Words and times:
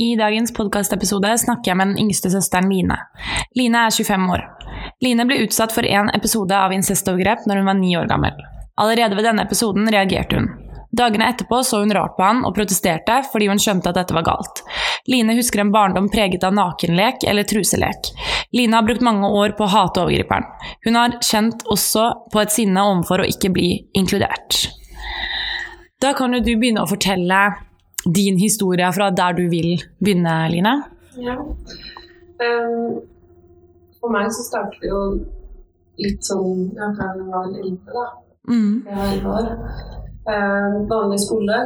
I 0.00 0.16
dagens 0.16 0.52
podkastepisode 0.54 1.32
snakker 1.42 1.72
jeg 1.72 1.76
med 1.80 1.88
den 1.90 2.04
yngste 2.04 2.30
søsteren 2.30 2.68
Line. 2.70 2.94
Line 3.58 3.80
er 3.82 3.90
25 3.90 4.28
år. 4.30 4.44
Line 5.02 5.24
ble 5.26 5.40
utsatt 5.42 5.74
for 5.74 5.82
en 5.90 6.12
episode 6.14 6.54
av 6.54 6.70
incestovergrep 6.76 7.48
når 7.50 7.58
hun 7.58 7.66
var 7.66 7.76
ni 7.80 7.90
år 7.98 8.06
gammel. 8.06 8.36
Allerede 8.78 9.18
ved 9.18 9.26
denne 9.26 9.42
episoden 9.42 9.90
reagerte 9.90 10.38
hun. 10.38 10.46
Dagene 10.94 11.26
etterpå 11.32 11.64
så 11.66 11.82
hun 11.82 11.96
rart 11.98 12.14
på 12.14 12.22
han 12.22 12.44
og 12.46 12.54
protesterte 12.54 13.18
fordi 13.32 13.50
hun 13.50 13.58
skjønte 13.58 13.90
at 13.90 13.98
dette 13.98 14.14
var 14.14 14.28
galt. 14.30 14.62
Line 15.10 15.34
husker 15.34 15.64
en 15.64 15.74
barndom 15.74 16.06
preget 16.14 16.46
av 16.46 16.54
nakenlek 16.54 17.26
eller 17.26 17.50
truselek. 17.50 18.14
Line 18.54 18.78
har 18.78 18.86
brukt 18.86 19.02
mange 19.02 19.26
år 19.34 19.58
på 19.58 19.66
å 19.66 19.72
hate 19.74 20.06
overgriperen. 20.06 20.46
Hun 20.86 21.02
har 21.02 21.18
kjent 21.26 21.66
også 21.66 22.12
på 22.30 22.46
et 22.46 22.54
sinne 22.54 22.86
overfor 22.86 23.26
å 23.26 23.32
ikke 23.34 23.50
bli 23.50 23.72
inkludert. 23.98 24.68
Da 25.98 26.14
kan 26.14 26.38
jo 26.38 26.38
du 26.38 26.54
begynne 26.54 26.86
å 26.86 26.90
fortelle 26.94 27.48
din 28.04 28.38
historie 28.38 28.92
fra 28.92 29.10
der 29.10 29.32
du 29.32 29.48
vil 29.50 29.82
begynne, 29.98 30.48
Line. 30.52 30.74
Ja. 31.18 31.36
Um, 32.38 33.00
for 34.00 34.12
meg 34.14 34.30
så 34.30 34.44
startet 34.46 34.82
det 34.82 34.90
jo 34.92 35.02
litt 35.98 36.22
sånn 36.22 36.68
ja, 36.78 36.92
fra 36.94 37.08
jeg 37.18 37.26
var 37.26 37.48
elleve, 37.48 37.94
da. 37.94 38.04
Mm. 38.48 38.74
Jeg 38.86 38.98
var 38.98 39.08
elleve 39.12 39.32
år. 39.38 39.48
Um, 40.28 40.76
vanlig 40.90 41.22
skole. 41.24 41.58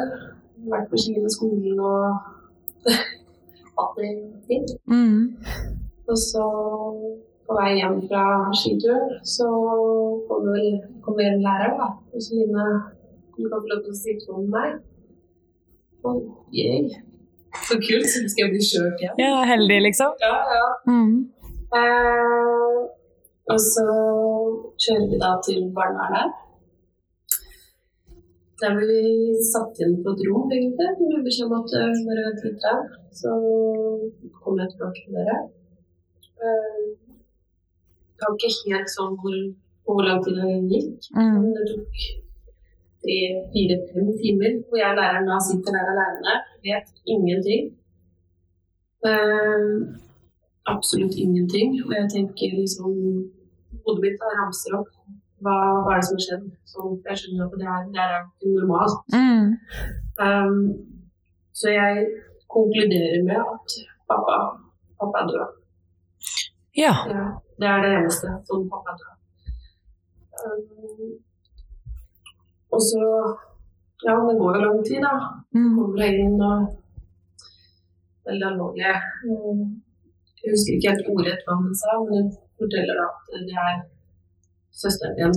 Vært 0.73 0.89
på 0.93 1.01
ski 1.03 1.17
med 1.19 1.35
skolen 1.35 1.81
og 1.83 2.87
hatt 3.77 3.99
det 3.99 4.13
fint. 4.49 4.73
Mm. 4.89 5.37
Og 6.09 6.19
så 6.19 6.47
på 7.43 7.57
vei 7.59 7.73
hjem 7.77 7.99
fra 8.07 8.25
skitur 8.57 9.17
så 9.27 9.49
kom 10.29 10.49
vel 10.49 10.79
kom 11.05 11.21
en 11.21 11.43
lærer, 11.45 11.77
da. 11.77 11.91
Og 12.15 12.25
så 12.25 12.39
Line, 12.39 12.67
du 13.37 13.45
kan 13.51 13.61
få 13.61 13.75
lov 13.75 13.85
til 13.85 13.93
å 13.93 14.01
sitte 14.01 14.39
med 14.39 14.49
meg. 14.57 14.81
Og 16.09 16.21
jeg 16.53 17.03
Så 17.53 17.77
kult, 17.87 18.09
så 18.09 18.23
skal 18.33 18.47
jeg 18.47 18.53
bli 18.55 18.65
kjørt 18.65 19.03
hjem. 19.03 19.19
Ja, 19.21 19.43
heldig, 19.45 19.79
liksom. 19.87 20.15
Ja, 20.25 20.37
ja. 20.57 20.69
Mm. 20.89 21.19
Eh, 21.81 22.79
og 23.53 23.59
så 23.61 23.85
kjører 24.85 25.11
vi 25.11 25.19
da 25.21 25.33
til 25.47 25.67
barnevernet. 25.77 26.39
Der 28.63 28.77
ble 28.79 28.87
vi 28.89 29.37
satt 29.53 29.81
inn 29.85 29.99
på 30.05 30.15
et 30.15 30.25
rom, 30.29 30.49
egentlig. 30.57 30.91
Med 31.11 31.27
beskjed 31.27 31.51
om 31.51 31.59
at 31.59 31.77
eh, 31.77 32.03
bare 32.07 32.27
vent 32.29 32.59
Så 33.21 33.31
kommer 34.41 34.63
jeg 34.63 34.73
tilbake 34.73 35.05
til 35.05 35.19
dere. 35.19 35.39
Eh, 36.41 36.83
det 38.17 38.29
var 38.29 38.37
ikke 38.39 38.73
helt 38.73 38.91
sånn 38.97 39.17
hvor, 39.21 39.39
hvor 39.85 40.05
lang 40.07 40.21
tid 40.25 40.41
det 40.41 40.59
gikk. 40.73 41.09
Mm. 41.19 41.33
Men 41.43 41.49
det 41.57 41.69
tok 41.73 42.05
tre, 43.03 43.19
fire, 43.53 43.77
fem 43.91 44.09
timer 44.23 44.53
hvor 44.69 44.79
jeg 44.83 44.99
læreren 44.99 45.31
da 45.31 45.37
sitter 45.49 45.77
der 45.77 45.93
alene. 45.93 46.35
Vet 46.67 46.89
ingenting. 47.15 47.65
Eh, 49.11 49.69
absolutt 50.75 51.15
ingenting. 51.25 51.69
Og 51.87 51.93
jeg 51.99 52.07
tenker 52.17 52.49
liksom 52.61 52.93
Hodet 53.83 54.03
mitt 54.05 54.25
ramser 54.39 54.75
opp. 54.79 54.91
Hva, 55.43 55.55
hva 55.83 55.95
er 55.95 56.01
det 56.01 56.07
som 56.07 56.19
har 56.19 56.25
skjedd? 56.27 56.45
Så 56.71 56.83
jeg 57.09 57.19
skjønner 57.19 57.47
at 57.49 57.55
det 57.61 57.69
er, 57.75 57.87
det 57.95 58.03
er 58.05 58.13
ikke 58.21 58.51
normalt. 58.59 58.99
Mm. 59.17 59.49
Um, 60.27 60.61
så 61.59 61.73
jeg 61.73 62.05
konkluderer 62.55 63.25
med 63.27 63.41
at 63.41 63.75
pappa, 64.11 64.37
pappa 65.01 65.25
er 65.25 65.33
død. 65.33 65.57
Ja. 66.83 66.95
Ja, 67.11 67.25
det 67.59 67.69
er 67.73 67.83
det 67.85 67.91
eneste. 67.97 68.37
Sånn 68.47 68.69
pappa 68.71 68.95
er 68.95 69.03
død. 69.03 69.17
Um, 70.45 71.11
og 72.73 72.81
så 72.91 73.03
Ja, 74.05 74.15
det 74.27 74.35
går 74.41 74.57
jo 74.57 74.61
lang 74.65 74.81
tid, 74.87 75.01
da. 75.05 75.13
Mm. 75.55 75.75
Kommer 75.77 76.01
jeg 76.03 76.15
inn 76.25 76.41
og 76.43 76.79
Veldig 78.27 78.47
alvorlig. 78.49 78.91
Um, 79.27 79.61
Jeg 80.43 80.51
husker 80.55 80.75
ikke 80.75 80.91
helt 80.91 81.09
ordrett 81.13 81.43
hva 81.47 81.55
hun 81.59 81.75
sa, 81.75 81.91
men 82.03 82.13
hun 82.15 82.31
forteller 82.59 82.99
da 82.99 83.07
at 83.11 83.47
det 83.49 83.57
er 83.67 83.77
søsteren 84.81 85.17
din. 85.19 85.37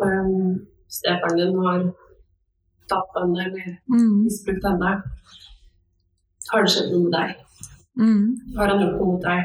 Um, 0.00 0.66
Stefaren 0.88 1.36
din 1.40 1.56
har 1.64 1.80
tatt 2.90 3.16
henne 3.20 3.40
eller 3.46 3.68
Mm. 3.88 4.24
misbrukt 4.24 4.64
henne. 4.68 4.90
Har 6.50 6.62
det 6.64 6.70
skjedd 6.72 6.90
noe 6.92 7.02
med 7.04 7.12
deg? 7.18 7.30
Mm. 8.00 8.24
Har 8.56 8.66
han 8.72 8.80
gjort 8.82 8.96
noe 8.98 9.10
mot 9.12 9.22
deg? 9.22 9.42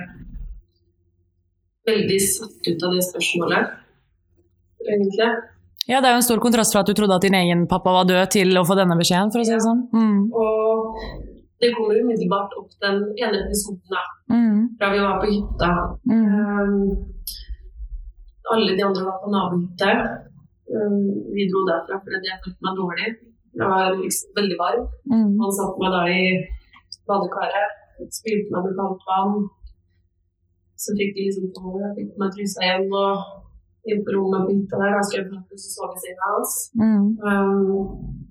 Veldig 1.87 2.19
satt 2.33 2.67
ut 2.71 2.83
av 2.87 2.93
det 2.95 3.03
spørsmålet, 3.11 3.65
egentlig. 4.91 5.31
Ja, 5.85 5.99
det 6.01 6.09
er 6.09 6.15
jo 6.15 6.21
en 6.21 6.25
stor 6.25 6.41
kontrast 6.41 6.73
fra 6.73 6.81
at 6.81 6.89
du 6.89 6.95
trodde 6.97 7.13
at 7.19 7.25
din 7.25 7.37
egen 7.37 7.67
pappa 7.69 7.91
var 7.93 8.07
død, 8.09 8.23
til 8.33 8.57
å 8.57 8.63
få 8.65 8.73
denne 8.79 8.97
beskjeden, 8.97 9.29
for 9.33 9.41
å 9.41 9.45
si 9.45 9.53
det 9.53 9.61
sånn. 9.61 9.83
Mm. 9.93 10.21
Og 10.33 10.97
det 11.61 11.69
kommer 11.75 11.99
umiddelbart 12.01 12.55
opp 12.59 12.71
den 12.81 13.03
ene 13.21 13.43
episoden 13.45 13.93
da, 13.93 14.03
Mm. 14.33 14.57
fra 14.79 14.89
vi 14.93 14.99
var 15.05 15.19
på 15.21 15.27
hytta. 15.29 15.69
Mm. 16.09 16.25
Um, 16.25 16.73
alle 18.53 18.75
de 18.77 18.83
andre 18.87 19.03
var 19.05 19.19
på 19.21 19.29
nabohytta. 19.35 19.91
Um, 20.73 21.05
vi 21.35 21.45
dro 21.51 21.61
derfra 21.69 22.01
fordi 22.01 22.29
jeg 22.31 22.41
følte 22.43 22.65
meg 22.65 22.75
dårlig. 22.81 23.09
Jeg 23.55 23.67
var 23.71 23.93
liksom 24.01 24.33
veldig 24.39 24.57
varm. 24.63 24.83
Mm. 25.13 25.31
Han 25.41 25.51
satte 25.59 25.79
meg 25.83 25.91
da 25.95 26.01
i 26.09 26.23
badekaret, 27.07 27.71
spilte 28.09 28.49
meg 28.51 28.63
med 28.65 28.75
kaldt 28.79 29.05
vann. 29.09 29.49
Så 30.81 30.97
fikk 30.97 31.13
de 31.15 31.29
liksom 31.29 31.53
på 31.55 31.77
jeg 31.83 31.93
fikk 31.99 32.17
meg 32.19 32.33
trusa 32.35 32.65
igjen 32.65 32.89
og 32.91 33.44
inn 33.89 34.03
på 34.05 34.15
rommet 34.15 34.41
og 34.41 34.47
begynte 34.49 34.81
der. 34.81 34.95
Da 34.95 35.01
skulle 35.05 35.23
jeg 35.23 35.31
plutselig 35.31 35.73
sove 35.75 35.95
i 35.95 36.03
senga 36.03 36.29
hans. 36.33 36.53
Mm. 36.81 37.07
Um, 37.27 38.25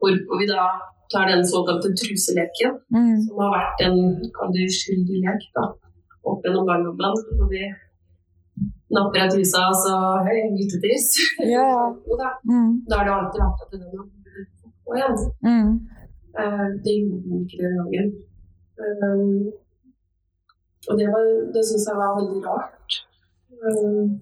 hvorpå 0.00 0.40
vi 0.40 0.46
da 0.50 0.66
tar 1.12 1.28
den 1.30 1.44
såkalte 1.46 1.88
truseleken, 2.00 2.72
Mm. 2.94 3.16
som 3.24 3.40
har 3.42 3.50
vært 3.58 3.78
en 3.86 3.98
uskyldig 4.66 5.18
lek 5.24 5.42
da, 5.56 5.64
opp 6.24 6.44
gjennom 6.44 6.66
barndommen. 6.68 7.14
Når 7.38 7.48
vi 7.52 7.62
napper 8.94 9.24
av 9.24 9.30
trusa 9.32 9.68
og 9.70 9.76
så 9.84 9.94
Hei, 10.26 10.38
guttetiss. 10.58 11.08
Ja. 11.40 11.64
ja. 11.66 12.16
da. 12.22 12.30
Mm. 12.50 12.70
Da 12.88 12.98
har 12.98 13.04
det 13.04 13.14
alltid 13.16 13.40
vært 13.44 13.64
at 13.64 13.72
den 13.72 13.82
har 13.90 14.96
igjen. 14.98 15.18
Mm. 15.48 15.72
Eh, 16.40 16.66
det 16.84 16.94
gjorde 17.00 17.22
den 17.28 17.44
ikke 17.44 17.62
den 17.62 17.76
gangen. 17.80 18.08
Um, 18.84 19.52
og 20.90 20.98
det, 20.98 21.06
var, 21.12 21.24
det 21.54 21.62
syns 21.64 21.86
jeg 21.88 21.96
var 21.96 22.16
veldig 22.18 22.40
rart. 22.44 22.96
Um, 23.64 24.20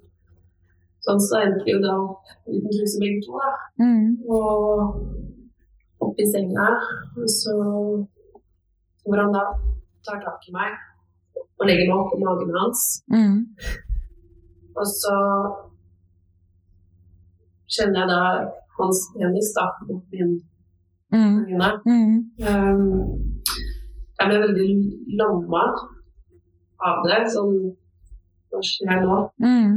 sånn 1.06 1.20
så 1.22 1.40
endte 1.42 1.66
vi 1.66 1.74
jo 1.74 1.82
da 1.82 1.96
opp 1.98 2.32
uten 2.46 2.70
truse 2.70 3.00
begge 3.02 3.24
to, 3.26 3.38
da. 3.38 3.52
Mm. 3.82 4.06
Og 4.30 6.02
opp 6.06 6.22
i 6.22 6.26
senga. 6.30 6.68
Og 7.18 7.28
så 7.30 7.56
hvor 9.02 9.18
han 9.18 9.34
da 9.34 9.44
tar 10.06 10.22
tak 10.22 10.48
i 10.48 10.54
meg 10.54 10.78
og 11.58 11.66
legger 11.66 11.88
meg 11.90 11.98
oppå 11.98 12.18
magen 12.22 12.54
hans. 12.58 12.86
Mm. 13.12 13.38
Og 14.78 14.86
så 14.88 15.16
kjenner 17.72 18.02
jeg 18.02 18.10
da 18.12 18.22
hans 18.78 19.02
penis 19.14 19.52
da 19.56 19.68
opp 19.90 20.14
min 20.14 20.36
øyne. 21.12 21.70
Mm. 21.86 22.14
Um, 22.48 22.84
jeg 24.18 24.28
ble 24.28 24.40
veldig 24.44 24.68
lamma 25.20 25.64
av 26.90 27.02
det. 27.08 27.22
Sånn 27.34 27.56
Hva 28.52 28.60
skjer 28.68 28.98
nå? 29.00 29.18
Mm. 29.40 29.76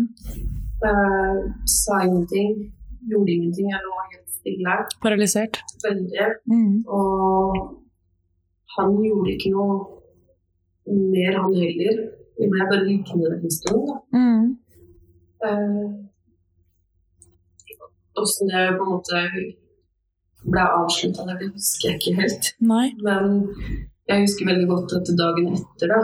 Uh, 0.84 1.52
sa 1.66 2.04
ingenting. 2.04 2.74
Gjorde 3.10 3.32
ingenting. 3.32 3.70
Jeg 3.72 3.82
lå 3.86 3.94
helt 4.12 4.30
stille. 4.38 4.78
Paralysert. 5.02 5.60
Veldig. 5.86 6.30
Mm. 6.52 6.86
Og 6.88 7.56
han 8.78 8.96
gjorde 9.04 9.36
ikke 9.36 9.52
noe 9.56 9.76
mer, 11.14 11.38
han 11.42 11.54
heller. 11.56 12.02
Vi 12.40 12.50
ble 12.52 12.68
bare 12.72 12.88
liggende 12.88 13.38
en 13.38 13.52
stund. 13.52 13.94
Mm. 14.14 14.58
Eh, 15.46 15.86
Åssen 18.22 18.48
det 18.48 18.66
på 18.78 18.84
en 18.84 18.92
måte 18.92 19.22
ble 20.46 20.62
avslutta, 20.80 21.26
det 21.40 21.50
husker 21.52 21.90
jeg 21.90 22.00
ikke 22.00 22.14
helt. 22.22 22.52
Nei. 22.60 22.86
Men 23.04 23.42
jeg 24.08 24.28
husker 24.28 24.48
veldig 24.52 24.68
godt 24.70 24.94
at 25.00 25.12
dagen 25.20 25.50
etter, 25.58 25.92
da 25.92 26.00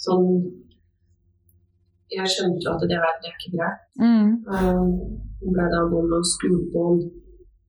sånn 0.00 0.28
Jeg 2.10 2.30
skjønte 2.32 2.64
jo 2.64 2.72
at 2.74 2.82
det, 2.90 2.98
var, 2.98 3.18
det 3.22 3.30
er 3.30 3.36
ikke 3.38 3.52
greit. 3.56 3.82
Mm. 4.02 4.30
Um, 4.50 4.88
ble 5.54 5.66
da 5.72 5.82
gående 5.92 6.18
og 6.18 6.24
han. 6.86 7.02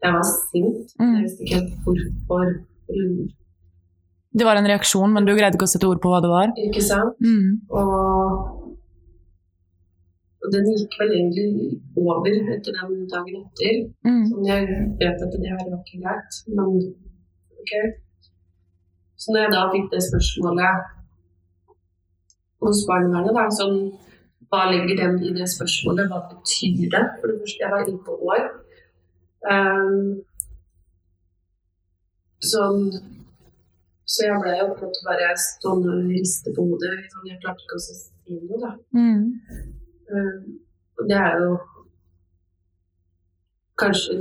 Jeg 0.02 0.14
var 0.16 0.26
sint. 0.26 0.96
Mm. 1.00 1.14
Jeg 1.14 1.24
visste 1.26 1.44
ikke 1.44 1.60
helt 1.60 1.74
hvorfor. 1.86 2.46
Det 4.40 4.48
var 4.48 4.58
en 4.58 4.70
reaksjon, 4.72 5.14
men 5.14 5.28
du 5.28 5.34
greide 5.36 5.58
ikke 5.58 5.68
å 5.68 5.74
sette 5.74 5.88
ord 5.90 6.02
på 6.04 6.12
hva 6.12 6.22
det 6.24 6.32
var? 6.32 6.54
Ikke 6.66 6.84
sant? 6.84 7.20
Mm. 7.22 7.62
Og, 7.70 8.76
og 10.42 10.54
den 10.56 10.70
gikk 10.72 10.96
vel 11.02 11.12
egentlig 11.18 11.48
over 12.00 12.32
etter 12.56 12.78
den 12.80 13.04
dagen 13.12 13.44
etter. 13.44 13.82
Mm. 14.08 14.24
Så 14.30 14.46
jeg 14.48 14.80
vet 15.02 15.26
at 15.28 15.36
det 15.36 15.52
her 15.52 15.60
var 15.66 15.82
ikke 15.82 16.02
greit, 16.06 16.40
men 16.56 16.80
ok. 17.62 17.76
Så 19.22 19.36
når 19.36 19.44
jeg 19.44 19.54
da 19.54 19.66
fikk 19.76 19.92
det 19.92 20.02
spørsmålet 20.08 20.88
hos 22.62 22.80
barnevernet, 22.90 23.36
da, 23.38 23.46
sånn 23.54 23.78
hva 24.52 24.66
legger 24.68 24.98
dem 25.00 25.16
i 25.24 25.32
det 25.36 25.48
spørsmålet, 25.48 26.10
hva 26.12 26.20
betyr 26.28 26.90
det? 26.92 27.06
For 27.20 27.32
det 27.32 27.38
første, 27.40 27.64
jeg 27.64 27.72
var 27.72 27.88
inne 27.88 28.04
på 28.04 28.18
år. 28.34 28.44
Um, 29.52 30.22
sånn, 32.52 32.92
Så 34.12 34.26
jeg 34.26 34.40
ble 34.44 34.58
jo 34.60 34.66
på 34.76 34.84
en 34.84 34.90
måte 34.90 35.06
bare 35.08 35.28
stående 35.40 35.92
og 35.96 36.10
riste 36.12 36.52
på 36.52 36.66
hodet. 36.68 36.98
Sånn, 37.14 37.30
jeg 37.30 37.40
klarte 37.40 37.64
ikke 37.64 37.78
å 37.80 37.84
si 37.86 38.40
noe, 38.42 38.60
da. 38.60 38.72
Mm. 38.92 39.24
Um, 40.12 40.42
Og 41.00 41.08
det 41.08 41.18
er 41.18 41.38
jo 41.40 41.54
kanskje 43.80 44.18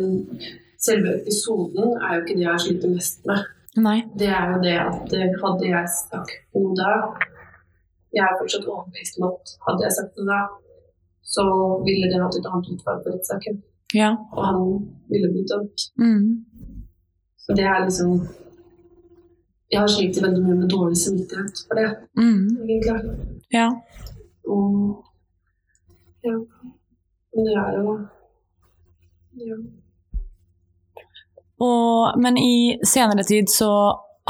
Selve 0.81 1.11
episoden 1.19 1.91
er 2.01 2.15
jo 2.15 2.21
ikke 2.23 2.35
det 2.39 2.45
jeg 2.47 2.49
har 2.49 2.63
slitt 2.65 2.85
mest 2.89 3.27
med. 3.29 3.49
Nei. 3.85 3.99
Det 4.17 4.31
er 4.33 4.47
jo 4.55 4.61
det 4.63 4.77
at 4.81 5.13
eh, 5.13 5.35
hadde 5.43 5.67
jeg 5.69 5.91
sagt 5.93 6.55
noe 6.57 6.71
da 6.79 6.95
Jeg 8.17 8.25
er 8.27 8.39
fortsatt 8.41 8.67
overbevist 8.67 9.19
om 9.21 9.29
at 9.31 9.53
hadde 9.67 9.85
jeg 9.87 9.93
sagt 9.97 10.17
noe 10.19 10.27
da, 10.31 10.41
så 11.35 11.45
ville 11.87 12.09
det 12.11 12.19
hatt 12.23 12.37
et 12.41 12.49
annet 12.51 12.71
utfall 12.75 12.99
på 13.05 13.13
rettssaken. 13.15 13.61
Ja. 13.95 14.11
Og 14.35 14.45
han 14.47 14.63
ville 15.11 15.29
blitt 15.33 15.51
dømt. 15.53 15.85
Mm. 15.99 16.45
Så 17.39 17.55
det 17.59 17.65
er 17.67 17.85
liksom 17.85 18.11
Jeg 19.73 19.81
har 19.81 19.87
slitt 19.91 20.17
veldig 20.23 20.43
mye 20.43 20.57
med 20.65 20.69
dårlig 20.73 20.97
samvittighet 20.99 21.61
for 21.69 21.79
det, 21.79 21.91
Mm. 22.19 22.47
egentlig. 22.67 23.13
Ja. 23.55 23.69
Og 24.51 25.05
ja. 26.25 26.37
Men 27.35 27.45
det 27.47 27.55
er 27.65 27.77
jo 27.79 27.93
ja. 29.39 29.57
Og, 31.61 32.19
men 32.21 32.39
i 32.41 32.79
senere 32.85 33.23
tid 33.23 33.47
så 33.53 33.71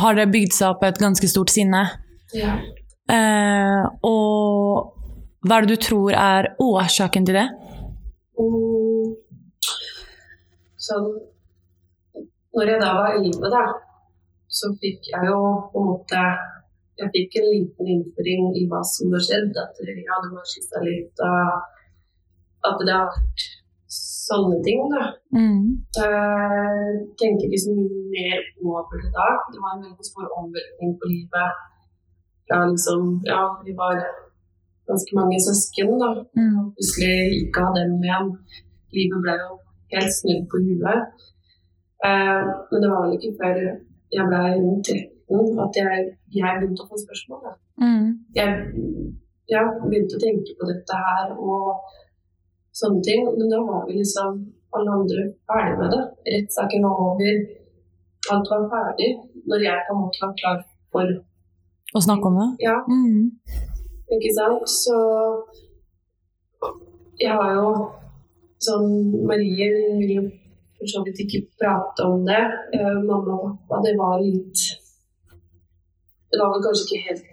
har 0.00 0.14
det 0.18 0.28
bygd 0.32 0.52
seg 0.56 0.74
opp 0.74 0.82
et 0.84 0.98
ganske 0.98 1.28
stort 1.30 1.50
sinne. 1.50 1.86
ja. 2.34 2.58
Eh, 3.10 3.84
og 4.06 4.96
hva 5.46 5.56
er 5.56 5.66
det 5.66 5.76
du 5.76 5.82
tror 5.86 6.14
er 6.14 6.52
årsaken 6.60 7.26
til 7.26 7.38
det? 7.40 7.48
Mm. 8.38 9.14
Så, 10.84 10.96
Når 12.54 12.70
jeg 12.70 12.80
da 12.82 12.90
var 12.98 13.16
elleve, 13.16 13.48
da, 13.52 13.64
så 14.58 14.72
fikk 14.82 15.10
jeg 15.12 15.28
jo 15.30 15.40
på 15.72 15.80
en 15.80 15.90
måte 15.92 16.22
Jeg 17.00 17.12
fikk 17.14 17.36
en 17.40 17.46
liten 17.54 17.90
innføring 17.94 18.48
i 18.60 18.66
hva 18.68 18.80
som 18.84 19.14
har 19.14 19.22
skjedd. 19.24 19.54
At 19.56 19.78
jeg 19.80 20.04
hadde 20.08 20.42
skissa 20.50 20.82
litt, 20.84 21.22
og 21.24 22.68
at 22.68 22.82
det 22.84 22.92
har 22.92 23.06
vært 23.14 23.46
sånne 23.90 24.58
ting, 24.66 24.82
da. 24.92 25.06
Mm. 25.32 25.62
Jeg 25.96 26.98
tenker 27.22 27.46
ikke 27.48 27.62
så 27.64 27.72
mye 27.78 28.02
mer 28.12 28.42
over 28.60 29.00
det 29.00 29.10
da. 29.16 29.30
Det 29.48 29.62
var 29.62 29.78
en 29.78 29.86
veldig 29.86 30.08
stor 30.10 30.28
omveltning 30.42 30.92
på 31.00 31.10
livet. 31.14 31.64
Fra 32.50 32.64
liksom 32.66 33.20
Ja, 33.30 33.42
vi 33.64 33.72
var 33.78 34.00
ganske 34.90 35.12
mange 35.14 35.38
søsken, 35.46 35.90
da. 36.02 36.10
Mm. 36.38 36.72
Plutselig 36.74 37.16
ikke 37.42 37.64
ha 37.64 37.70
dem 37.78 37.92
igjen. 38.02 38.32
Livet 38.96 39.22
ble 39.24 39.34
jo 39.42 39.50
helt 39.94 40.14
snudd 40.18 40.44
på 40.50 40.56
huet. 40.66 41.00
Eh, 42.08 42.42
men 42.70 42.82
det 42.82 42.90
var 42.90 43.04
vel 43.04 43.16
ikke 43.16 43.38
før 43.40 43.56
jeg 44.16 44.24
ble 44.30 44.42
rundt 44.64 44.90
13 44.90 45.64
at 45.64 45.76
jeg, 45.82 46.06
jeg 46.40 46.58
begynte 46.58 46.84
å 46.84 46.90
få 46.90 46.98
spørsmål. 47.04 47.52
Mm. 47.84 48.06
Jeg 48.38 48.48
ja, 49.54 49.62
begynte 49.86 50.18
å 50.18 50.24
tenke 50.24 50.56
på 50.58 50.68
dette 50.70 51.00
her 51.06 51.34
og 51.36 51.68
sånne 52.80 53.02
ting. 53.06 53.28
Men 53.38 53.52
da 53.52 53.62
var 53.68 53.86
vi 53.86 54.00
liksom 54.00 54.42
alle 54.76 54.98
andre 54.98 55.26
ferdig 55.50 55.78
med 55.80 55.94
det. 55.94 56.02
Rettssaken 56.34 56.86
var 56.86 57.02
over. 57.06 57.40
Alt 58.34 58.52
var 58.52 58.68
ferdig. 58.74 59.10
Når 59.50 59.66
jeg 59.68 59.86
på 59.86 59.96
en 59.96 60.02
måte 60.04 60.24
var 60.24 60.38
klar 60.42 60.62
for 60.94 61.14
Å 61.96 62.00
snakke 62.06 62.28
om 62.30 62.36
det? 62.40 62.48
Ja, 62.66 62.76
Mm. 62.86 63.30
ikke 64.14 64.32
sant? 64.36 64.68
Så 64.68 64.96
jeg 67.20 67.32
har 67.32 67.50
jo 67.54 67.70
sånn 68.60 68.90
Marie 69.26 69.70
vil 69.98 70.12
jo 70.16 70.22
for 70.78 70.86
så 70.92 71.02
vidt 71.04 71.20
ikke 71.24 71.42
prate 71.60 72.06
om 72.06 72.24
det. 72.24 72.40
Uh, 72.74 73.00
mamma 73.04 73.34
og 73.36 73.58
pappa, 73.68 73.82
det 73.84 73.96
var 73.98 74.20
litt 74.22 74.62
Det 76.30 76.38
var 76.38 76.52
vel 76.54 76.62
kanskje 76.62 76.86
ikke 76.86 77.06
helt 77.08 77.24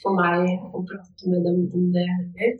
for 0.00 0.16
meg 0.16 0.46
å 0.72 0.80
prate 0.88 1.28
med 1.28 1.44
dem 1.44 1.58
om 1.76 1.90
det 1.92 2.06
heller. 2.08 2.52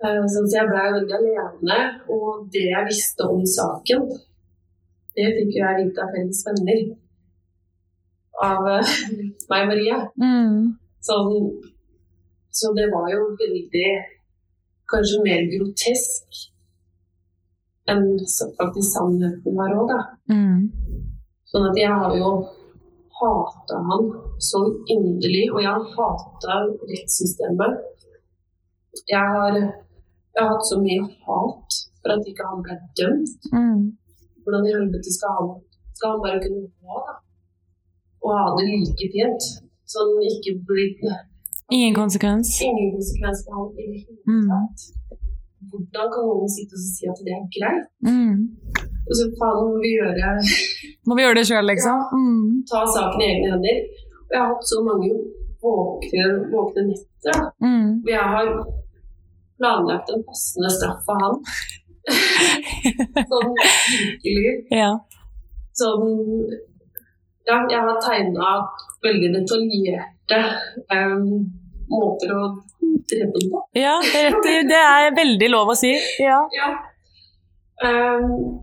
Eh, 0.00 0.22
Så 0.30 0.44
jeg 0.46 0.68
ble 0.68 0.84
veldig 0.94 1.16
alene, 1.18 1.78
og 2.08 2.46
det 2.52 2.62
jeg 2.70 2.86
visste 2.86 3.26
om 3.26 3.42
saken, 3.44 4.06
det 5.16 5.26
fikk 5.36 5.50
jo 5.56 5.64
jeg 5.66 5.80
vite 5.80 6.04
av 6.04 6.12
felles 6.14 6.40
venner. 6.46 6.78
Av 8.40 8.68
eh, 8.72 8.94
meg 9.50 9.66
og 9.66 9.72
Maria. 9.72 9.98
Mm. 10.20 10.70
Sånn, 11.04 11.34
så 12.52 12.72
det 12.76 12.88
var 12.92 13.10
jo 13.12 13.28
veldig 13.40 13.90
Kanskje 14.90 15.20
mer 15.22 15.44
grotesk 15.46 16.38
enn 17.90 18.08
faktisk 18.58 18.88
sannheten 18.88 19.54
var 19.54 19.74
òg, 19.78 19.92
da. 19.92 20.00
Mm. 20.34 20.64
Sånn 21.50 21.68
at 21.68 21.78
jeg 21.78 21.94
har 21.94 22.16
jo 22.18 22.32
hata 23.20 23.78
han 23.86 24.10
så 24.42 24.60
inderlig, 24.94 25.44
og 25.52 25.60
jeg 25.62 25.70
har 25.70 25.88
hata 25.94 26.58
rettssystemet. 26.90 27.78
Jeg 29.10 29.34
har, 29.36 29.58
jeg 29.60 30.42
har 30.42 30.52
hatt 30.54 30.68
så 30.68 30.78
mye 30.82 31.06
hat 31.26 31.80
for 32.00 32.14
at 32.14 32.30
ikke 32.30 32.50
han 32.50 32.62
ble 32.66 32.78
dømt. 32.98 33.50
Mm. 33.54 33.82
Hvordan 34.42 34.66
i 34.68 34.74
helvete 34.74 35.14
skal 35.14 35.36
han, 35.38 35.50
skal 35.94 36.16
han 36.16 36.24
bare 36.24 36.42
kunne 36.44 36.66
gå, 36.66 37.02
da? 37.08 37.18
Og 38.22 38.30
ha 38.36 38.46
det 38.58 38.66
like 38.68 39.06
fint? 39.14 39.50
Sånn 39.90 40.16
ikke 40.28 40.52
blir 40.68 40.90
Ingen 41.70 41.94
konsekvens? 41.94 42.48
Ingen 42.66 42.90
konsekvens 42.96 43.44
på 43.46 43.50
han 43.56 43.68
i 43.78 43.84
det 43.90 43.98
hele 44.02 44.22
Mm. 44.26 44.48
tatt. 44.50 44.80
Hvordan 45.70 46.06
kan 46.14 46.24
noen 46.26 46.50
sitte 46.56 46.74
og 46.74 46.82
si 46.82 47.06
at 47.10 47.18
det 47.26 47.32
er 47.36 47.44
greit? 47.56 47.84
Mm. 48.02 48.36
Og 49.08 49.12
så 49.18 49.24
faen 49.38 49.60
må 49.68 49.76
vi 49.82 49.90
gjøre 49.98 50.30
Må 51.06 51.14
vi 51.16 51.22
gjøre 51.24 51.38
det 51.38 51.46
sjøl, 51.46 51.66
liksom? 51.72 51.98
Mm. 52.18 52.48
ta 52.70 52.80
saken 52.94 53.22
i 53.22 53.28
egne 53.32 53.48
hender. 53.54 53.78
Og 54.26 54.32
jeg 54.34 54.40
har 54.42 54.48
hatt 54.52 54.66
så 54.72 54.78
mange 54.88 55.10
våkne, 55.62 56.24
våkne 56.54 56.82
netter 56.90 57.38
Mm. 57.60 57.88
Og 58.04 58.08
jeg 58.16 58.26
har 58.34 58.46
planlagt 59.58 60.08
en 60.10 60.22
passende 60.28 60.70
straff 60.76 61.00
for 61.06 61.16
han. 61.22 61.34
sånn 63.30 63.50
virkelig. 63.92 64.54
Ja. 64.82 64.92
Sånn 65.80 66.06
Ja, 67.48 67.56
jeg 67.70 67.80
har 67.80 68.00
tegna 68.04 68.50
veldig 69.04 69.30
detaljerte 69.38 70.40
um, 70.92 71.46
måter 71.90 72.34
å 72.36 72.42
drepe 73.10 73.40
den 73.40 73.50
på. 73.52 73.62
ja, 73.80 73.96
det 74.04 74.18
er 74.20 74.26
rett. 74.28 74.48
Det 74.70 74.80
er 74.80 75.14
veldig 75.16 75.48
lov 75.50 75.72
å 75.72 75.78
si. 75.78 75.92
Ja. 76.22 76.42
Ja. 76.56 76.72
Um, 77.80 78.60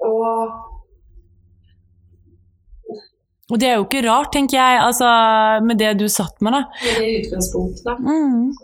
og 0.00 0.62
Og 3.52 3.58
det 3.60 3.68
er 3.68 3.74
jo 3.76 3.84
ikke 3.84 4.00
rart, 4.06 4.30
tenker 4.32 4.56
jeg, 4.56 4.76
altså, 4.80 5.04
med 5.68 5.76
det 5.76 5.90
du 6.00 6.06
satt 6.08 6.40
med, 6.40 6.54
da. 6.56 6.62
med 6.80 6.94
det 6.96 7.10
utgangspunktet, 7.18 7.84
da. 7.84 7.92
Mm. 8.00 8.54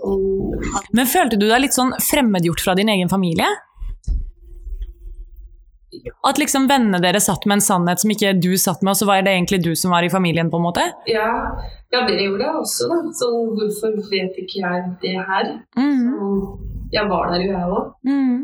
Men 0.97 1.11
følte 1.11 1.37
du 1.37 1.45
deg 1.45 1.61
litt 1.67 1.77
sånn 1.77 1.93
fremmedgjort 2.01 2.65
fra 2.65 2.75
din 2.79 2.89
egen 2.89 3.13
familie? 3.13 3.45
At 6.29 6.39
liksom 6.39 6.69
vennene 6.71 7.01
deres 7.03 7.27
satt 7.27 7.47
med 7.51 7.59
en 7.59 7.65
sannhet 7.65 7.99
som 8.03 8.11
ikke 8.15 8.35
du 8.41 8.53
satt 8.57 8.83
med, 8.83 8.93
og 8.93 8.99
så 9.01 9.07
var 9.09 9.23
det 9.27 9.33
egentlig 9.35 9.63
du 9.65 9.73
som 9.75 9.91
var 9.91 10.07
i 10.07 10.11
familien, 10.13 10.51
på 10.51 10.61
en 10.61 10.67
måte? 10.69 10.85
ja, 11.11 11.31
ja, 11.93 12.05
det 12.07 12.21
gjorde 12.23 12.45
jeg 12.47 12.55
også, 12.61 12.87
da. 12.87 12.99
Så 13.19 13.27
hvorfor 13.57 13.97
vet 14.13 14.37
ikke 14.39 14.61
jeg 14.63 14.85
det 15.03 15.17
her? 15.19 15.49
Mm. 15.77 16.87
Jeg 16.93 17.09
var 17.11 17.33
der 17.33 17.43
jo, 17.43 17.51
jeg 17.51 17.75
òg. 17.75 17.91
Mm. 18.07 18.39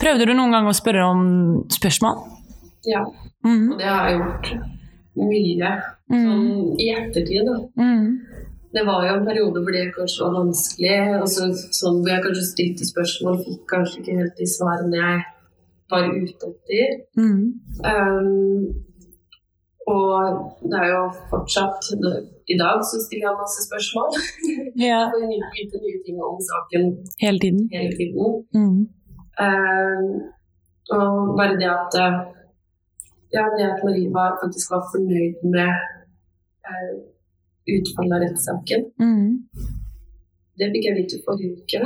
Prøvde 0.00 0.26
du 0.26 0.32
noen 0.34 0.54
gang 0.54 0.66
å 0.70 0.74
spørre 0.76 1.04
om 1.06 1.22
spørsmål? 1.70 2.20
Ja, 2.88 3.04
Mm. 3.44 3.72
og 3.72 3.78
det 3.78 3.86
har 3.88 4.08
jeg 4.10 4.18
gjort 4.18 4.48
mye. 5.16 5.68
Mm. 6.12 6.24
Sånn 6.26 6.80
i 6.80 6.88
ettertid, 6.92 7.46
da. 7.46 7.54
Mm. 7.80 8.18
Det 8.74 8.82
var 8.86 9.06
jo 9.06 9.14
en 9.14 9.24
periode 9.26 9.62
hvor 9.64 9.72
det 9.72 9.86
kanskje 9.94 10.26
var 10.26 10.34
vanskelig, 10.44 10.98
og 11.22 11.28
så, 11.32 11.48
sånn 11.72 12.02
hvor 12.02 12.10
jeg 12.12 12.24
kanskje 12.26 12.44
stilte 12.50 12.84
spørsmål, 12.90 13.38
fikk 13.46 13.62
kanskje 13.72 14.02
ikke 14.02 14.18
helt 14.18 14.36
de 14.36 14.46
svarene 14.46 15.00
jeg 15.00 15.24
var 15.90 16.06
ute 16.10 16.48
etter. 16.50 16.94
Mm. 17.18 17.42
Um, 17.90 18.62
og 19.90 20.16
det 20.70 20.78
er 20.78 20.88
jo 20.92 21.04
fortsatt 21.30 21.86
I 22.52 22.56
dag 22.60 22.82
så 22.86 22.96
stiller 23.04 23.26
jeg 23.30 23.38
masse 23.42 23.60
spørsmål. 23.68 24.10
Ja, 24.86 25.00
Jeg 25.00 25.12
får 25.12 25.54
vite 25.56 25.80
nye 25.84 26.00
ting 26.06 26.18
om 26.26 26.36
saken 26.50 26.84
hele 27.24 27.38
tiden. 27.44 27.62
hele 27.74 27.94
tiden. 27.98 28.44
Mm. 28.54 28.80
Um, 29.44 30.06
og 30.96 31.34
bare 31.38 31.56
det 31.60 31.70
at 31.70 31.94
eh, 32.04 32.16
Ja, 33.34 33.44
det 33.56 33.66
at 33.72 33.82
Marie 33.86 34.10
var, 34.18 34.38
faktisk 34.42 34.70
var 34.74 34.82
fornøyd 34.92 35.38
med 35.54 35.72
uh, 36.70 36.94
utfallet 37.74 38.14
av 38.16 38.22
rettssaken, 38.24 38.82
Mm. 38.98 39.28
det 40.58 40.66
fikk 40.72 40.86
jeg 40.88 40.96
vite 40.98 41.20
forrige 41.26 41.52
uke. 41.60 41.80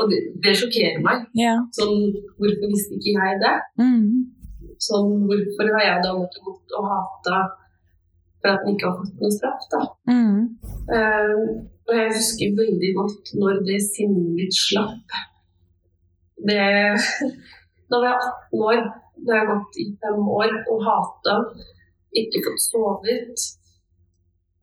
Og 0.00 0.08
det, 0.10 0.20
det 0.44 0.54
sjokkerer 0.58 1.02
meg. 1.04 1.26
Ja. 1.38 1.56
Sånn, 1.76 2.08
hvorfor 2.38 2.70
visste 2.70 2.98
ikke 2.98 3.14
jeg 3.16 3.42
det? 3.42 3.54
Mm. 3.80 4.08
Sånn, 4.82 5.12
hvorfor 5.28 5.70
har 5.76 5.86
jeg 5.86 6.02
da 6.04 6.14
måttet 6.16 6.46
gått 6.46 6.74
og 6.78 6.88
hata 6.90 7.42
for 8.42 8.52
at 8.52 8.64
den 8.64 8.74
ikke 8.74 8.90
har 8.90 8.98
fått 9.00 9.22
noen 9.22 9.34
straff, 9.34 9.68
da? 9.72 9.82
Mm. 10.10 10.40
Eh, 10.94 11.44
og 11.84 11.94
jeg 11.98 12.16
husker 12.16 12.58
veldig 12.58 12.90
godt 12.98 13.32
når 13.40 13.62
det 13.68 13.78
sinnet 13.84 14.32
mitt 14.38 14.56
slapp. 14.56 15.18
Det 16.44 16.64
Da 17.92 18.00
var 18.00 18.08
jeg 18.08 18.20
18 18.26 18.62
år. 18.66 18.78
da 19.24 19.34
har 19.34 19.42
jeg 19.42 19.48
gått 19.50 19.76
i 19.78 19.84
fem 20.02 20.28
år 20.34 20.54
og 20.72 20.78
hata 20.82 21.34
ikke 22.20 22.42
fått 22.46 22.62
sovet. 22.64 23.44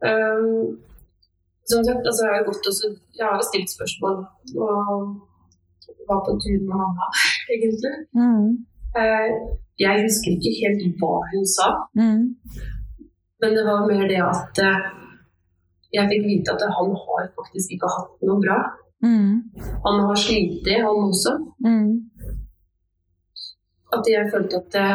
Um, 0.02 0.80
som 1.70 1.84
sagt, 1.86 2.06
altså 2.10 2.24
jeg 2.28 2.36
har 2.38 2.46
gått 2.50 2.68
også, 2.72 2.88
jeg 3.20 3.28
har 3.28 3.42
stilt 3.46 3.70
spørsmål 3.70 4.18
og 4.58 4.88
var 6.10 6.20
på 6.26 6.34
tur 6.44 6.60
med 6.68 6.76
mamma, 6.82 7.08
egentlig. 7.54 7.94
Mm. 8.18 8.48
Eh, 8.98 9.28
jeg 9.80 10.04
husker 10.06 10.32
ikke 10.36 10.54
helt 10.62 10.98
hva 11.02 11.14
hun 11.34 11.46
sa, 11.48 11.68
Mm. 11.96 12.36
men 13.42 13.50
det 13.56 13.64
var 13.66 13.88
mer 13.88 14.08
det 14.08 14.20
at 14.22 14.60
eh, 14.60 14.82
jeg 15.94 16.08
fikk 16.10 16.26
vite 16.28 16.54
at 16.56 16.62
han 16.78 16.92
har 17.06 17.24
faktisk 17.38 17.72
ikke 17.76 17.90
hatt 17.96 18.22
noe 18.28 18.40
bra. 18.44 18.58
Mm. 19.04 19.42
Han 19.86 20.00
har 20.08 20.16
slitt, 20.16 20.68
han 20.68 20.86
også. 21.10 21.34
Mm. 21.66 22.10
At 23.92 24.08
jeg 24.08 24.30
følte 24.32 24.60
at 24.62 24.70
det 24.72 24.92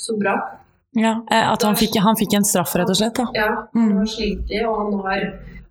så 0.00 0.14
bra. 0.20 0.36
Ja, 0.96 1.10
eh, 1.30 1.44
at 1.52 1.62
han 1.66 1.76
fikk, 1.76 1.98
han 2.00 2.16
fikk 2.16 2.32
en 2.38 2.46
straff, 2.48 2.72
rett 2.78 2.88
og 2.88 2.96
slett. 2.96 3.16
da. 3.18 3.26
Ja, 3.34 3.48
han 3.74 3.88
Mm. 3.90 3.96
har 3.98 4.06
slitt, 4.06 4.48
og 4.68 4.76
han 4.80 4.92
har, 5.04 5.26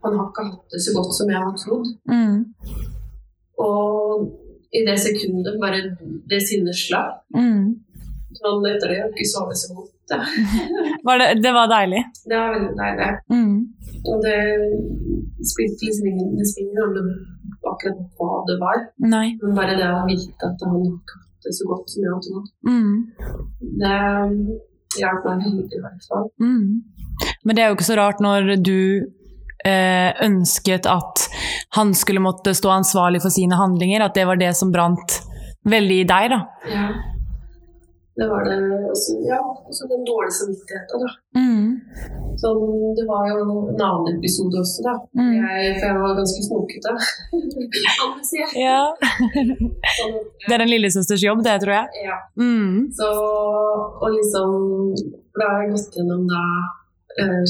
han 0.06 0.18
har 0.20 0.30
ikke 0.32 0.46
hatt 0.52 0.76
det 0.76 0.82
så 0.86 0.94
godt 0.98 1.14
som 1.18 1.32
jeg 1.34 1.42
har 1.44 1.56
trodd. 1.62 1.88
Mm. 2.12 2.38
Og 3.66 4.26
i 4.76 4.82
det 4.88 4.96
sekundet 5.00 5.60
bare 5.62 5.82
det 6.30 6.42
sinnet 6.48 6.76
slapp. 6.78 7.22
Mm. 7.36 7.76
Sånn 8.36 8.66
etter 8.68 8.92
det 8.92 8.98
har 9.00 9.06
jeg 9.08 9.14
ikke 9.16 9.30
sovet 9.32 9.62
så 9.62 9.76
godt. 9.76 9.92
Var 11.08 11.18
det, 11.22 11.28
det 11.42 11.52
var 11.56 11.66
deilig. 11.72 12.02
Det 12.30 12.38
var 12.38 12.52
veldig 12.54 12.74
deilig. 12.78 13.08
Mm. 13.34 13.56
Og 14.06 14.20
det 14.22 14.36
spilte 15.50 15.88
liksom 15.88 16.10
ingen 16.12 16.36
Det 16.38 16.46
spiller 16.52 16.68
ingen 16.70 16.84
rolle 16.84 17.16
akkurat 17.66 18.02
hva 18.20 18.36
det 18.46 18.56
var, 18.62 18.84
Nei. 19.02 19.32
men 19.42 19.56
bare 19.58 19.74
det 19.80 19.88
å 19.90 20.04
vite 20.06 20.46
at 20.46 20.62
han 20.62 20.76
har 20.76 20.84
ikke 20.92 21.16
hatt 21.18 21.48
det 21.48 21.54
så 21.58 21.66
godt 21.72 21.90
som 21.90 22.04
jeg 22.04 22.12
har 22.14 22.20
trodd, 22.22 22.52
Mm. 22.70 22.92
det 23.82 25.00
hjalp 25.02 25.26
meg 25.26 25.42
veldig 25.48 25.66
i 25.66 25.82
hvert 25.88 26.06
fall. 26.12 26.28
Mm. 26.38 26.68
Men 27.44 27.56
det 27.58 27.64
er 27.64 27.72
jo 27.72 27.78
ikke 27.80 27.88
så 27.90 27.98
rart 27.98 28.22
når 28.22 28.52
du 28.62 28.78
ønsket 29.66 30.86
at 30.90 31.26
han 31.78 31.94
skulle 31.98 32.22
måtte 32.24 32.54
stå 32.54 32.70
ansvarlig 32.76 33.24
for 33.24 33.34
sine 33.34 33.58
handlinger, 33.58 34.06
at 34.06 34.14
det 34.18 34.28
var 34.30 34.38
det 34.38 34.54
som 34.58 34.72
brant 34.74 35.20
veldig 35.66 36.00
i 36.04 36.08
deg, 36.08 36.32
da. 36.36 36.40
Ja. 36.70 36.88
Det 38.16 38.28
var 38.32 38.46
det 38.48 38.56
også, 38.94 39.14
ja, 39.28 39.38
også 39.68 39.88
den 39.92 40.06
dårlige 40.08 40.36
samvittigheten, 40.38 41.02
da. 41.04 41.10
Mm. 41.36 41.66
Sånn, 42.40 42.62
det 42.96 43.04
var 43.10 43.26
jo 43.28 43.42
en 43.74 43.82
annen 43.84 44.14
episode 44.22 44.62
også, 44.62 44.86
da. 44.86 44.94
Mm. 45.20 45.34
Jeg, 45.36 45.74
for 45.82 45.90
jeg 45.90 45.98
var 46.00 46.14
ganske 46.22 46.46
snokete. 46.46 46.94
si. 48.30 48.40
Ja. 48.62 48.80
Sånn, 49.98 50.16
Det 50.46 50.54
er 50.56 50.64
en 50.64 50.72
lillesøsters 50.72 51.26
jobb, 51.28 51.44
det, 51.44 51.58
tror 51.66 51.76
jeg. 51.76 52.06
ja. 52.08 52.22
Mm. 52.40 52.88
Så, 52.96 53.10
og 54.00 54.08
liksom 54.16 54.56
Da 55.36 55.52
har 55.52 55.66
jeg 55.66 55.76
gått 55.76 56.00
gjennom 56.00 56.24
da 56.32 56.42
uh, 57.22 57.44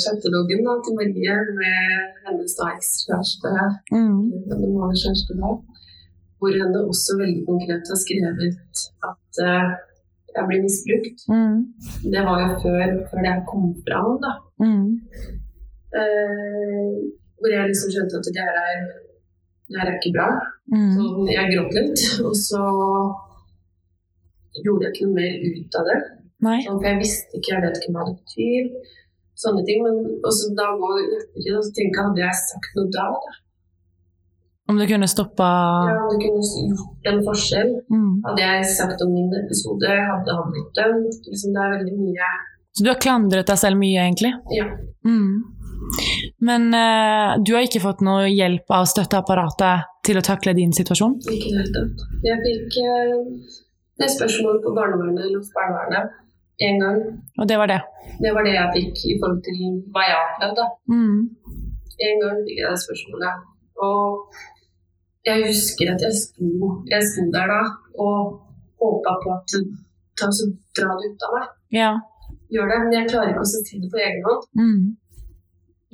til 0.83 0.93
Marie 0.97 1.37
med 1.61 1.79
hennes 2.25 2.53
da 2.59 2.65
ekskjæreste, 2.75 3.51
Mm. 3.95 4.21
var 4.79 4.93
kjæreste 5.01 5.33
da, 5.41 5.51
hvor 6.39 6.53
hun 6.61 6.75
også 6.91 7.11
veldig 7.21 7.43
konkret 7.49 7.91
har 7.91 7.99
skrevet 8.05 8.55
at 9.09 9.31
uh, 9.49 9.69
jeg 10.35 10.43
blir 10.47 10.65
misbrukt. 10.65 11.19
Mm. 11.33 11.57
Det 12.13 12.21
var 12.27 12.37
jo 12.43 12.49
før, 12.63 12.87
før 13.09 13.19
det 13.25 13.35
kom 13.51 13.65
fram, 13.85 14.13
da. 14.25 14.31
Mm. 14.63 14.89
Uh, 15.99 16.93
hvor 17.39 17.49
jeg 17.53 17.69
liksom 17.69 17.91
skjønte 17.93 18.19
at 18.19 18.27
det 18.35 18.43
her 18.47 18.57
er, 18.67 18.81
det 19.69 19.77
her 19.79 19.89
er 19.91 19.97
ikke 19.99 20.15
bra. 20.17 20.29
Mm. 20.73 20.91
Så 20.95 21.03
jeg 21.35 21.53
gråt 21.53 21.77
litt, 21.77 22.01
og 22.27 22.35
så 22.47 22.63
gjorde 24.63 24.85
jeg 24.85 24.93
ikke 24.93 25.07
noe 25.07 25.17
mer 25.19 25.33
ut 25.49 25.79
av 25.79 25.89
det. 25.89 25.97
Nei. 26.45 26.59
Så, 26.65 26.75
For 26.77 26.87
jeg 26.89 27.01
visste 27.01 27.39
ikke, 27.39 27.51
jeg 27.53 27.63
vet 27.65 27.79
ikke 27.81 27.95
hva 27.95 28.05
det 28.07 28.15
betyr. 28.21 28.63
Sånne 29.35 29.65
ting. 29.67 29.81
Men 29.83 29.97
også 30.27 30.51
da 30.57 30.69
går 30.79 31.01
jeg 31.01 31.09
ettertid 31.19 31.57
og 31.59 31.73
tenker 31.79 32.07
hadde 32.09 32.23
jeg 32.23 32.37
sagt 32.41 32.77
noe 32.77 32.91
da? 32.95 33.07
da? 33.25 33.33
Om 34.65 34.79
du 34.81 34.85
kunne 34.89 35.07
stoppa 35.11 35.47
Ja, 35.85 35.95
om 36.01 36.07
det 36.09 36.21
kunne 36.23 36.41
gjort 36.41 37.09
en 37.11 37.19
forskjell. 37.27 37.73
mm. 37.91 38.13
Hadde 38.25 38.45
jeg 38.47 38.69
sagt 38.73 39.03
om 39.05 39.11
min 39.13 39.33
episode, 39.43 39.91
hadde 40.11 40.37
han 40.39 40.53
blitt 40.55 40.71
dømt. 40.79 41.19
Liksom, 41.29 41.51
det 41.53 41.65
er 41.65 41.75
veldig 41.75 41.97
mye 41.99 42.29
Så 42.75 42.83
du 42.85 42.89
har 42.89 42.97
klandret 43.03 43.51
deg 43.51 43.59
selv 43.61 43.77
mye, 43.77 44.07
egentlig? 44.07 44.33
Ja. 44.55 44.65
Mm. 45.05 45.43
Men 46.41 46.71
uh, 46.73 47.35
du 47.45 47.53
har 47.53 47.67
ikke 47.67 47.83
fått 47.83 48.01
noe 48.01 48.25
hjelp 48.31 48.71
av 48.73 48.87
støtteapparatet 48.89 49.85
til 50.07 50.17
å 50.17 50.25
takle 50.25 50.55
din 50.57 50.73
situasjon? 50.73 51.19
Ikke 51.29 51.35
i 51.35 51.53
det 51.53 51.61
hele 51.61 51.73
tatt. 51.75 52.05
Jeg 52.25 52.41
fikk 52.47 52.79
uh, 52.81 53.53
det 54.01 54.09
spørsmålet 54.15 54.65
på 54.65 54.73
barnevernet 54.75 55.27
eller 55.27 55.43
hos 55.43 55.53
barnevernet 55.53 56.21
én 56.61 56.79
gang. 56.83 56.99
Og 57.39 57.49
det 57.49 57.57
var 57.61 57.67
det? 57.67 57.81
Det 58.23 58.31
var 58.35 58.43
det 58.47 58.53
jeg 58.55 58.73
fikk 58.75 58.97
i 59.11 59.15
forhold 59.19 59.41
til 59.47 59.59
hva 59.93 60.03
jeg 60.07 60.17
har 60.17 60.27
opplevd. 60.33 60.59
Mm. 60.93 61.19
En 62.07 62.21
gang 62.23 62.37
fikk 62.47 62.59
jeg 62.61 62.71
det 62.71 62.81
spørsmålet. 62.85 63.47
Og 63.87 64.03
jeg 65.25 65.47
husker 65.49 65.93
at 65.93 66.05
jeg 66.05 66.13
sto, 66.21 66.49
jeg 66.93 67.01
sto 67.11 67.23
der 67.35 67.47
da 67.53 67.61
og 68.05 68.19
håpa 68.81 69.15
på 69.23 69.33
at 69.37 69.57
ta 70.19 70.29
så 70.37 70.45
dra 70.77 70.95
det 70.99 71.11
ut 71.11 71.25
av 71.27 71.35
meg. 71.35 71.49
Ja. 71.79 71.91
Gjør 72.53 72.71
det. 72.71 72.79
Men 72.83 72.95
jeg 72.97 73.09
klarer 73.11 73.33
ikke 73.33 73.43
å 73.43 73.65
til 73.67 73.83
det 73.83 73.91
på 73.91 74.01
egen 74.05 74.23
hånd. 74.27 74.47
Mm. 74.61 74.85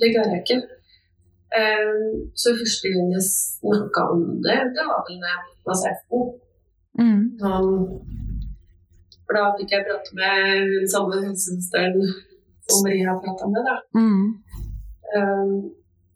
Det 0.02 0.12
klarer 0.14 0.36
jeg 0.36 0.44
ikke. 0.44 0.60
Um, 1.52 2.12
så 2.40 2.54
første 2.56 2.88
gang 2.92 3.10
jeg 3.12 3.24
snakka 3.28 4.06
om 4.14 4.22
det, 4.44 4.56
det 4.76 4.84
var 4.88 5.02
vel 5.04 5.18
da 5.20 5.32
jeg 5.34 5.40
var 5.68 5.76
16. 5.80 6.22
Mm. 7.02 7.20
Sånn, 7.42 7.74
for 9.32 9.40
da 9.40 9.50
fikk 9.58 9.70
jeg 9.72 9.86
prate 9.88 10.16
med 10.18 10.72
den 10.76 10.88
samme 10.92 11.20
helsesøsteren 11.22 12.02
som 12.68 12.82
Maria 12.84 13.14
prata 13.22 13.48
med. 13.48 13.62
da. 13.68 13.76
Mm. 13.96 14.26
Eh, 15.16 15.54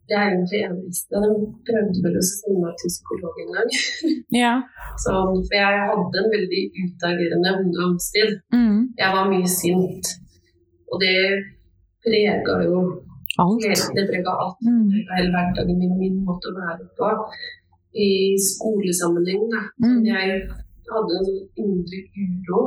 det 0.09 0.17
er 0.17 0.27
egentlig 0.31 0.61
eneste. 0.69 1.21
De 1.25 1.31
prøvde 1.67 2.03
vel 2.05 2.19
å 2.21 2.25
sende 2.29 2.61
meg 2.63 2.77
til 2.83 2.93
psykolog 2.93 3.41
en 3.43 3.55
gang. 3.57 3.73
Ja. 4.43 4.53
Så, 5.03 5.15
for 5.49 5.57
jeg 5.57 5.81
hadde 5.89 6.21
en 6.21 6.31
veldig 6.35 6.63
utagerende 6.83 7.55
ungdomstid. 7.63 8.37
Mm. 8.55 8.79
Jeg 9.01 9.17
var 9.17 9.31
mye 9.33 9.49
sint. 9.51 10.13
Og 10.93 11.01
det 11.03 11.17
prega 12.07 12.61
jo 12.69 12.83
Alt. 13.43 13.65
hele, 13.65 13.89
det 13.97 14.05
prega 14.13 14.37
alt. 14.45 14.61
Mm. 14.63 14.85
Det 14.93 15.01
prega 15.09 15.19
hele 15.19 15.33
hverdagen 15.35 15.81
min, 15.81 15.97
min 16.03 16.21
måte 16.29 16.53
å 16.53 16.59
være 16.61 16.87
på. 17.01 17.11
I 17.97 18.11
skolesammenheng. 18.51 19.49
Da. 19.57 19.65
Mm. 19.83 19.99
Jeg 20.07 20.39
hadde 20.93 21.19
en 21.19 21.27
sånn 21.33 21.65
indre 21.65 22.05
uro. 22.23 22.61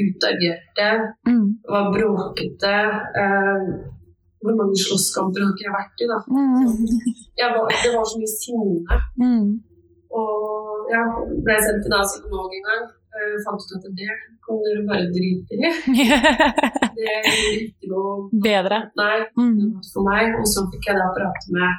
Utagerte. 0.00 0.88
Mm. 1.28 1.46
Var 1.72 1.86
bråkete. 1.94 2.74
Eh, 3.22 3.64
hvor 4.42 4.54
mange 4.54 4.76
slåsskamper 4.78 5.42
har 5.42 5.50
ikke 5.54 5.66
jeg 5.66 5.74
vært 5.78 6.02
i, 6.04 6.06
da? 6.12 6.18
Mm. 6.30 6.68
Var, 7.58 7.72
det 7.82 7.90
var 7.94 8.04
så 8.10 8.18
mye 8.20 8.30
sinne. 8.34 8.98
Mm. 9.22 9.48
Og 10.18 10.88
ja, 10.92 11.02
ble 11.46 11.56
sendt 11.64 11.82
til 11.86 11.92
da 11.94 12.00
psykolog 12.06 12.54
en 12.58 12.66
gang. 12.68 12.84
Eh, 13.18 13.34
fant 13.44 13.62
ut 13.74 13.74
at 13.78 13.86
det 13.98 14.14
kan 14.46 14.60
dere 14.64 14.82
bare 14.88 15.06
drite 15.14 15.58
i. 15.58 15.70
Det 16.98 17.04
gjorde 17.06 17.50
ikke 17.62 17.88
noe 17.92 18.14
Bedre. 18.46 18.78
Nei, 18.98 19.18
Mm. 19.38 19.76
for 19.92 20.02
meg. 20.06 20.32
Og 20.40 20.46
så 20.50 20.64
fikk 20.72 20.88
jeg 20.90 20.98
da 20.98 21.08
prate 21.16 21.52
med 21.54 21.70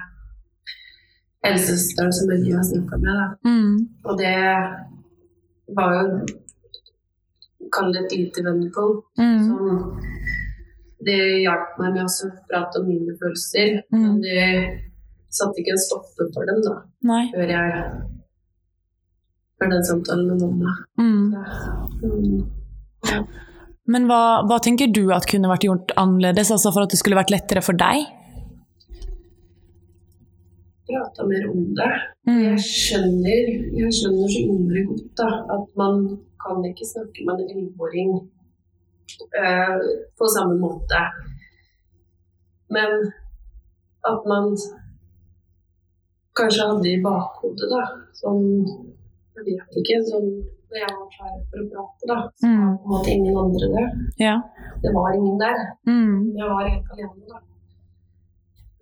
helsesøsteren 1.45 2.11
som 2.15 2.31
jeg 2.33 2.55
har 2.55 2.63
snakka 2.69 2.99
med. 3.03 3.13
Da. 3.19 3.27
Mm. 3.49 3.75
Og 4.07 4.13
det 4.19 4.35
var 5.77 5.89
jo 5.95 6.03
Kall 7.75 7.93
det 7.93 8.05
et 8.05 8.15
lite 8.17 8.43
vendepunkt. 8.45 9.05
Mm. 9.19 9.99
Det 11.07 11.17
hjalp 11.45 11.77
meg 11.79 11.95
med 11.95 12.05
å 12.05 12.29
prate 12.49 12.81
om 12.81 12.87
mine 12.89 13.15
følelser. 13.19 13.81
Mm. 13.93 13.99
Men 14.03 14.21
det 14.23 14.45
satte 15.33 15.61
ikke 15.61 15.75
en 15.75 15.83
stopper 15.83 16.31
for 16.33 16.49
dem 16.49 16.63
da, 16.65 16.79
Nei. 17.05 17.25
før 17.35 17.53
jeg 17.53 17.83
Før 19.59 19.71
den 19.73 19.83
samtalen 19.83 20.29
med 20.29 20.39
mamma. 20.39 20.73
Mm. 20.95 21.33
Mm. 21.99 23.25
Men 23.91 24.05
hva, 24.07 24.21
hva 24.47 24.59
tenker 24.63 24.87
du 24.93 25.09
at 25.11 25.27
kunne 25.27 25.49
vært 25.51 25.65
gjort 25.67 25.91
annerledes, 25.99 26.51
altså 26.55 26.71
for 26.71 26.85
at 26.85 26.93
det 26.93 26.99
skulle 27.01 27.17
vært 27.19 27.33
lettere 27.33 27.63
for 27.65 27.75
deg? 27.75 28.05
Prata 30.87 31.25
mer 31.27 31.49
om 31.51 31.65
det. 31.75 31.89
Mm. 32.29 32.39
Jeg 32.45 32.63
skjønner, 32.63 33.51
jeg 33.81 33.97
skjønner 33.97 34.31
så 34.31 34.45
innmari 34.45 34.85
godt 34.93 35.11
da, 35.19 35.29
at 35.57 35.67
man 35.81 35.99
kan 36.43 36.63
ikke 36.65 36.85
snakke 36.87 37.25
med 37.27 37.41
en 37.43 37.49
elleveåring 37.53 38.11
eh, 39.41 39.79
på 40.17 40.27
samme 40.35 40.55
måte. 40.61 41.01
Men 42.69 43.11
at 44.07 44.21
man 44.29 44.53
kanskje 46.39 46.67
hadde 46.69 46.89
i 46.93 47.01
bakhodet, 47.03 47.67
da, 47.73 47.83
sånn 48.21 48.45
Jeg 49.39 49.45
vet 49.55 49.77
ikke, 49.79 49.97
sånn 50.11 50.29
når 50.69 50.77
jeg 50.83 50.93
var 50.93 51.05
klar 51.15 51.35
for 51.49 51.61
å 51.63 51.67
prate, 51.71 52.07
da, 52.09 52.17
så 52.37 52.47
Mm. 52.47 52.59
var 52.59 52.75
på 52.77 52.83
en 52.83 52.89
måte 52.93 53.09
ingen 53.13 53.37
andre 53.41 53.67
der. 53.73 53.87
Ja. 54.21 54.33
Det 54.83 54.91
var 54.93 55.13
ingen 55.15 55.37
der. 55.39 55.61
Mm. 55.87 56.17
Jeg 56.37 56.49
var 56.49 56.67
helt 56.69 56.91
alene, 56.91 57.23
da. 57.29 57.39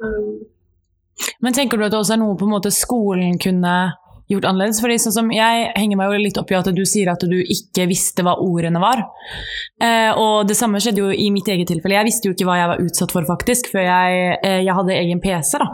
Um, 0.04 0.40
Men 1.42 1.54
tenker 1.54 1.78
du 1.78 1.86
at 1.86 1.92
det 1.92 2.00
også 2.00 2.14
er 2.14 2.22
noe 2.22 2.36
på 2.38 2.46
en 2.46 2.52
måte 2.58 2.72
skolen 2.74 3.38
kunne 3.40 3.76
gjort 4.32 4.48
annerledes? 4.50 4.82
Fordi 4.84 4.98
sånn 5.02 5.16
som 5.16 5.32
Jeg 5.34 5.72
henger 5.76 6.00
meg 6.00 6.12
jo 6.12 6.20
litt 6.22 6.40
opp 6.42 6.52
i 6.52 6.58
at 6.58 6.70
du 6.76 6.84
sier 6.88 7.12
at 7.12 7.24
du 7.28 7.38
ikke 7.40 7.88
visste 7.90 8.26
hva 8.26 8.38
ordene 8.44 8.82
var. 8.84 9.04
Eh, 9.84 10.12
og 10.18 10.48
det 10.50 10.58
samme 10.60 10.82
skjedde 10.84 11.04
jo 11.04 11.12
i 11.14 11.30
mitt 11.34 11.48
eget 11.52 11.70
tilfelle. 11.72 11.98
Jeg 12.00 12.10
visste 12.10 12.30
jo 12.30 12.36
ikke 12.36 12.50
hva 12.50 12.60
jeg 12.60 12.72
var 12.74 12.84
utsatt 12.84 13.16
for 13.16 13.28
faktisk, 13.30 13.72
før 13.74 13.88
jeg, 13.88 14.38
eh, 14.44 14.62
jeg 14.66 14.78
hadde 14.80 15.00
egen 15.00 15.24
PC. 15.24 15.58
da. 15.62 15.72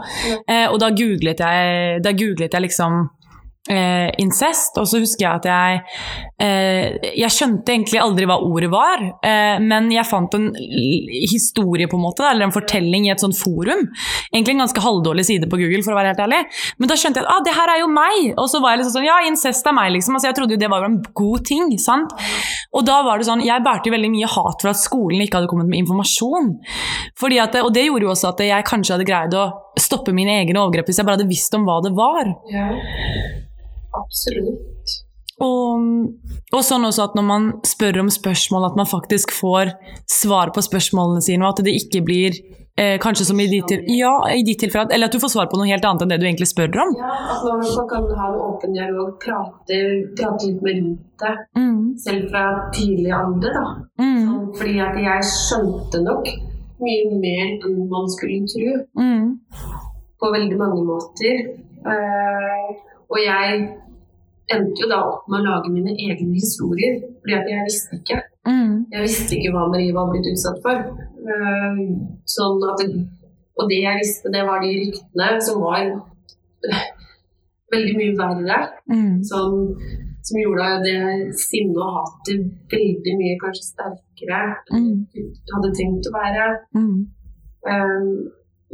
Eh, 0.48 0.66
og 0.68 0.80
da 0.82 0.90
googlet 0.90 1.40
jeg, 1.40 2.02
da 2.04 2.12
googlet 2.12 2.52
jeg 2.52 2.68
liksom 2.68 3.04
eh, 3.70 4.10
incest, 4.20 4.76
og 4.80 4.88
så 4.88 5.00
husker 5.02 5.24
jeg 5.24 5.40
at 5.40 5.46
jeg 5.48 5.80
eh, 6.42 7.12
Jeg 7.22 7.32
skjønte 7.32 7.72
egentlig 7.72 8.00
aldri 8.02 8.26
hva 8.28 8.36
ordet 8.44 8.70
var, 8.72 9.02
eh, 9.24 9.56
men 9.62 9.90
jeg 9.92 10.06
fant 10.08 10.34
en 10.36 10.50
historie, 10.54 11.88
på 11.88 11.98
en 11.98 12.04
måte, 12.04 12.26
eller 12.28 12.48
en 12.48 12.54
fortelling 12.54 13.08
i 13.08 13.12
et 13.14 13.22
sånt 13.22 13.36
forum. 13.38 13.86
Egentlig 14.32 14.56
en 14.56 14.64
ganske 14.64 14.84
halvdårlig 14.84 15.26
side 15.30 15.48
på 15.50 15.60
Google, 15.60 15.82
for 15.86 15.94
å 15.94 15.98
være 15.98 16.12
helt 16.12 16.24
ærlig. 16.26 16.42
Men 16.78 16.90
da 16.90 16.98
skjønte 17.00 17.22
jeg 17.22 17.28
at 17.28 17.32
ah, 17.32 17.42
det 17.46 17.56
her 17.56 17.74
er 17.74 17.82
jo 17.82 17.90
meg! 17.92 18.30
Og 18.40 18.48
så 18.52 18.60
var 18.62 18.74
jeg 18.74 18.82
liksom 18.82 18.98
sånn 18.98 19.08
Ja, 19.08 19.18
incest 19.28 19.66
er 19.68 19.76
meg, 19.76 19.92
liksom. 19.96 20.18
Altså, 20.18 20.30
jeg 20.30 20.38
trodde 20.38 20.56
jo 20.56 20.60
det 20.60 20.72
var 20.72 20.86
en 20.86 21.00
god 21.16 21.46
ting, 21.48 21.72
sant? 21.80 22.12
Og 22.74 22.84
da 22.86 23.00
var 23.06 23.20
det 23.20 23.28
sånn 23.28 23.44
Jeg 23.44 23.64
bærte 23.64 23.92
veldig 23.92 24.10
mye 24.12 24.30
hat 24.30 24.64
for 24.64 24.72
at 24.72 24.80
skolen 24.80 25.22
ikke 25.24 25.40
hadde 25.40 25.50
kommet 25.50 25.70
med 25.70 25.82
informasjon. 25.84 26.54
Fordi 27.20 27.40
at, 27.42 27.56
og 27.62 27.72
det 27.74 27.86
gjorde 27.88 28.08
jo 28.08 28.12
også 28.14 28.32
at 28.32 28.44
jeg 28.44 28.68
kanskje 28.68 28.96
hadde 28.96 29.08
greid 29.08 29.36
å 29.38 29.48
stoppe 29.80 30.14
mine 30.14 30.38
egne 30.42 30.60
overgrep 30.60 30.88
hvis 30.88 31.00
jeg 31.00 31.08
bare 31.08 31.18
hadde 31.18 31.30
visst 31.30 31.56
om 31.56 31.66
hva 31.66 31.80
det 31.84 31.94
var. 31.96 32.30
Ja. 32.52 32.68
Absolutt. 34.00 35.00
Og, 35.42 35.86
og 36.54 36.60
sånn 36.62 36.86
også 36.86 37.08
at 37.08 37.16
når 37.18 37.24
man 37.26 37.46
spør 37.66 38.04
om 38.04 38.10
spørsmål, 38.12 38.68
at 38.68 38.76
man 38.78 38.86
faktisk 38.86 39.32
får 39.34 39.72
svar 40.10 40.52
på 40.54 40.62
spørsmålene 40.62 41.24
sine, 41.26 41.42
og 41.42 41.56
at 41.56 41.64
det 41.66 41.74
ikke 41.74 42.04
blir 42.06 42.36
eh, 42.78 43.00
kanskje 43.02 43.26
som 43.26 43.40
i 43.42 43.48
ditt, 43.50 43.74
ja, 43.90 44.12
tilfelle, 44.60 44.94
eller 44.94 45.10
at 45.10 45.16
du 45.16 45.18
får 45.22 45.32
svar 45.34 45.50
på 45.50 45.58
noe 45.58 45.66
helt 45.66 45.84
annet 45.88 46.04
enn 46.04 46.14
det 46.14 46.20
du 46.22 46.28
egentlig 46.28 46.50
spør 46.52 46.78
om. 46.84 46.94
Ja, 47.00 47.10
at 47.34 47.44
man 47.48 47.64
man 47.66 47.90
kan 47.90 48.08
ha 48.20 48.30
en 48.30 48.40
åpen 48.46 48.78
dialog, 48.78 49.14
prate, 49.24 49.80
prate 50.14 50.50
litt 50.50 50.62
med 50.62 50.80
rundt 50.80 51.04
det, 51.24 51.34
Mm, 51.58 51.82
selv 51.98 52.30
fra 52.30 52.44
tidlig 52.74 53.12
alder. 53.14 53.58
da. 53.58 53.66
mm, 53.98 54.24
Så, 54.26 54.58
Fordi 54.58 54.78
at 54.86 54.96
jeg 55.02 55.30
skjønte 55.34 56.02
nok 56.04 56.30
mye 56.84 57.18
mer 57.18 57.46
enn 57.66 57.88
man 57.90 58.10
skulle 58.10 58.46
tro, 58.50 58.80
mm, 58.98 59.38
på 60.20 60.32
veldig 60.34 60.58
mange 60.58 60.82
måter. 60.84 61.46
Uh, 61.84 62.70
og 63.10 63.18
jeg 63.20 63.68
endte 64.52 64.82
jo 64.84 64.88
da 64.90 65.00
opp 65.08 65.28
med 65.30 65.40
å 65.40 65.44
lage 65.48 65.70
mine 65.72 65.94
egne 65.96 66.34
historier, 66.36 66.98
fordi 67.22 67.34
at 67.38 67.46
jeg 67.48 67.66
visste 67.68 67.96
ikke. 68.00 68.18
mm, 68.48 68.72
Jeg 68.92 69.02
visste 69.06 69.36
ikke 69.38 69.52
hva 69.54 69.66
Marie 69.72 69.94
var 69.96 70.10
blitt 70.12 70.28
utsatt 70.32 70.58
for. 70.64 70.80
Eh, 71.24 71.78
sånn 72.36 72.64
at 72.70 72.82
det, 72.82 72.88
og 73.56 73.70
det 73.70 73.78
jeg 73.84 74.00
visste, 74.02 74.32
det 74.34 74.42
var 74.44 74.60
de 74.60 74.72
ryktene 74.82 75.30
som 75.46 75.62
var 75.64 75.80
eh, 75.86 76.84
veldig 77.72 77.94
mye 78.00 78.16
verre. 78.20 78.58
mm, 78.92 79.22
Som, 79.24 79.56
som 80.24 80.40
gjorde 80.42 80.68
det 80.84 80.98
sinnet 81.40 81.80
og 81.80 81.96
hatet 81.98 82.44
veldig 82.72 83.16
mye 83.20 83.40
kanskje 83.40 83.66
sterkere 83.70 84.42
enn 84.72 84.86
mm, 85.08 85.28
hadde 85.54 85.72
tenkt 85.80 86.08
å 86.10 86.16
være. 86.20 86.48
mm. 86.76 86.96
Um, 87.64 88.08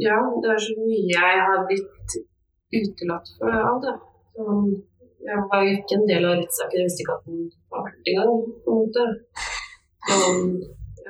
ja, 0.03 0.17
det 0.43 0.49
er 0.51 0.57
så 0.59 0.73
mye 0.83 1.03
jeg 1.07 1.43
har 1.47 1.61
blitt 1.69 2.15
utelatt 2.75 3.29
for 3.39 3.53
av 3.55 3.77
det. 3.83 3.93
Sånn, 4.35 4.71
jeg 5.27 5.41
var 5.51 5.63
jo 5.65 5.71
ikke 5.77 5.97
en 5.99 6.07
del 6.09 6.25
av 6.29 6.37
rettssaken, 6.41 6.77
jeg 6.81 6.87
visste 6.89 7.03
ikke 7.05 7.15
at 7.17 7.25
den 7.29 7.41
var 7.71 7.87
vært 7.87 8.11
gang, 8.11 8.37
på 8.65 8.75
en 8.75 8.79
måte. 8.81 9.07
Sånn, 10.11 10.53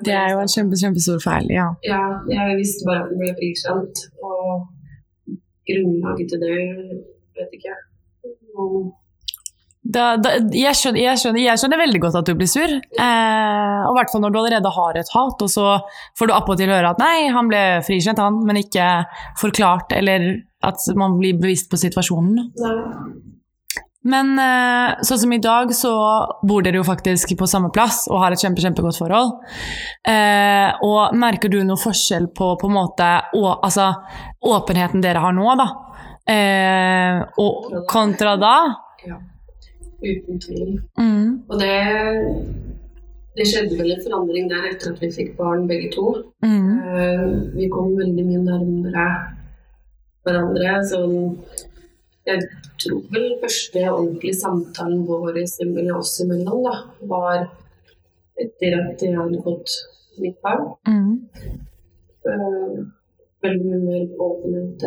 Det 0.05 0.13
er 0.17 0.31
jo 0.33 0.39
en 0.41 0.49
kjempe, 0.51 0.77
kjempestor 0.81 1.19
feil, 1.23 1.47
ja. 1.53 1.67
Ja, 1.85 2.01
jeg 2.31 2.57
visste 2.61 2.87
bare 2.87 3.03
at 3.05 3.11
den 3.11 3.19
ble 3.21 3.33
frikjent, 3.37 4.05
og 4.23 4.67
grunnlaget 5.69 6.31
til 6.33 6.41
det 6.41 6.57
vet 7.37 7.53
ikke 7.59 7.69
jeg. 7.71 7.85
Og- 8.57 8.89
Da, 9.83 10.15
da, 10.21 10.35
jeg, 10.53 10.75
skjønner, 10.77 11.01
jeg, 11.01 11.17
skjønner, 11.17 11.41
jeg 11.41 11.57
skjønner 11.57 11.79
veldig 11.81 11.99
godt 12.03 12.15
at 12.19 12.25
du 12.29 12.35
blir 12.37 12.47
sur. 12.47 12.69
Eh, 12.69 13.79
og 13.81 13.89
i 13.91 13.95
hvert 13.97 14.11
fall 14.13 14.21
når 14.21 14.31
du 14.31 14.37
allerede 14.39 14.69
har 14.75 14.97
et 14.99 15.09
hat, 15.09 15.41
og 15.41 15.49
så 15.49 15.81
får 16.19 16.27
du 16.29 16.33
appåtil 16.35 16.69
høre 16.69 16.91
at 16.93 16.99
nei, 17.01 17.27
han 17.33 17.49
ble 17.49 17.81
frikjent, 17.87 18.19
han, 18.21 18.37
men 18.45 18.57
ikke 18.61 18.85
forklart, 19.41 19.91
eller 19.97 20.43
at 20.63 20.77
man 20.95 21.17
blir 21.17 21.33
bevisst 21.41 21.71
på 21.71 21.79
situasjonen. 21.81 22.51
Nei. 22.61 22.75
Men 24.03 24.31
eh, 24.41 24.95
sånn 25.05 25.19
som 25.21 25.33
i 25.35 25.37
dag, 25.43 25.69
så 25.77 25.91
bor 26.47 26.63
dere 26.65 26.79
jo 26.79 26.85
faktisk 26.87 27.35
på 27.37 27.45
samme 27.49 27.69
plass 27.73 28.07
og 28.09 28.17
har 28.23 28.33
et 28.33 28.41
kjempe, 28.41 28.63
kjempegodt 28.63 28.97
forhold. 28.97 29.35
Eh, 30.09 30.71
og 30.87 31.13
merker 31.21 31.51
du 31.53 31.59
noe 31.63 31.77
forskjell 31.77 32.31
på 32.33 32.55
på 32.57 32.69
en 32.71 32.73
måte 32.79 33.09
å, 33.37 33.43
altså, 33.61 33.91
åpenheten 34.41 35.03
dere 35.05 35.21
har 35.21 35.35
nå, 35.37 35.45
da? 35.59 35.67
Eh, 36.33 37.21
og 37.43 37.85
kontra 37.89 38.33
da? 38.41 38.55
Ja. 39.05 39.19
Uten 40.01 40.39
tvil. 40.41 40.79
Mm, 40.97 41.43
Og 41.45 41.59
det, 41.61 41.75
det 43.37 43.45
skjedde 43.51 43.77
vel 43.77 43.91
en 43.93 44.01
forandring 44.01 44.47
der 44.49 44.65
etter 44.71 44.95
at 44.95 45.03
vi 45.03 45.11
fikk 45.13 45.35
barn 45.37 45.67
begge 45.69 45.91
to. 45.93 46.07
mm, 46.41 46.71
Eh, 46.91 47.27
vi 47.53 47.69
kom 47.69 47.93
veldig 47.99 48.25
mye 48.25 48.41
nærmere 48.47 49.05
hverandre. 50.25 50.73
Sånn, 50.89 51.37
jeg 52.27 52.41
tror 52.81 53.01
vel 53.13 53.27
første 53.41 53.85
ordentlige 53.91 54.37
samtalen 54.41 55.05
vår 55.07 55.39
oss 55.41 56.19
imellom 56.23 56.63
da, 56.67 56.75
var 57.13 57.47
etter 58.41 58.77
at 58.79 59.01
jeg 59.03 59.17
hadde 59.17 59.41
fått 59.45 59.75
mitt 60.21 60.37
barn. 60.43 60.71
mm, 60.87 61.17
Uh, 62.21 62.83
veldig 63.41 63.65
mye 63.65 63.79
mer 63.81 64.03
åpenhet. 64.21 64.83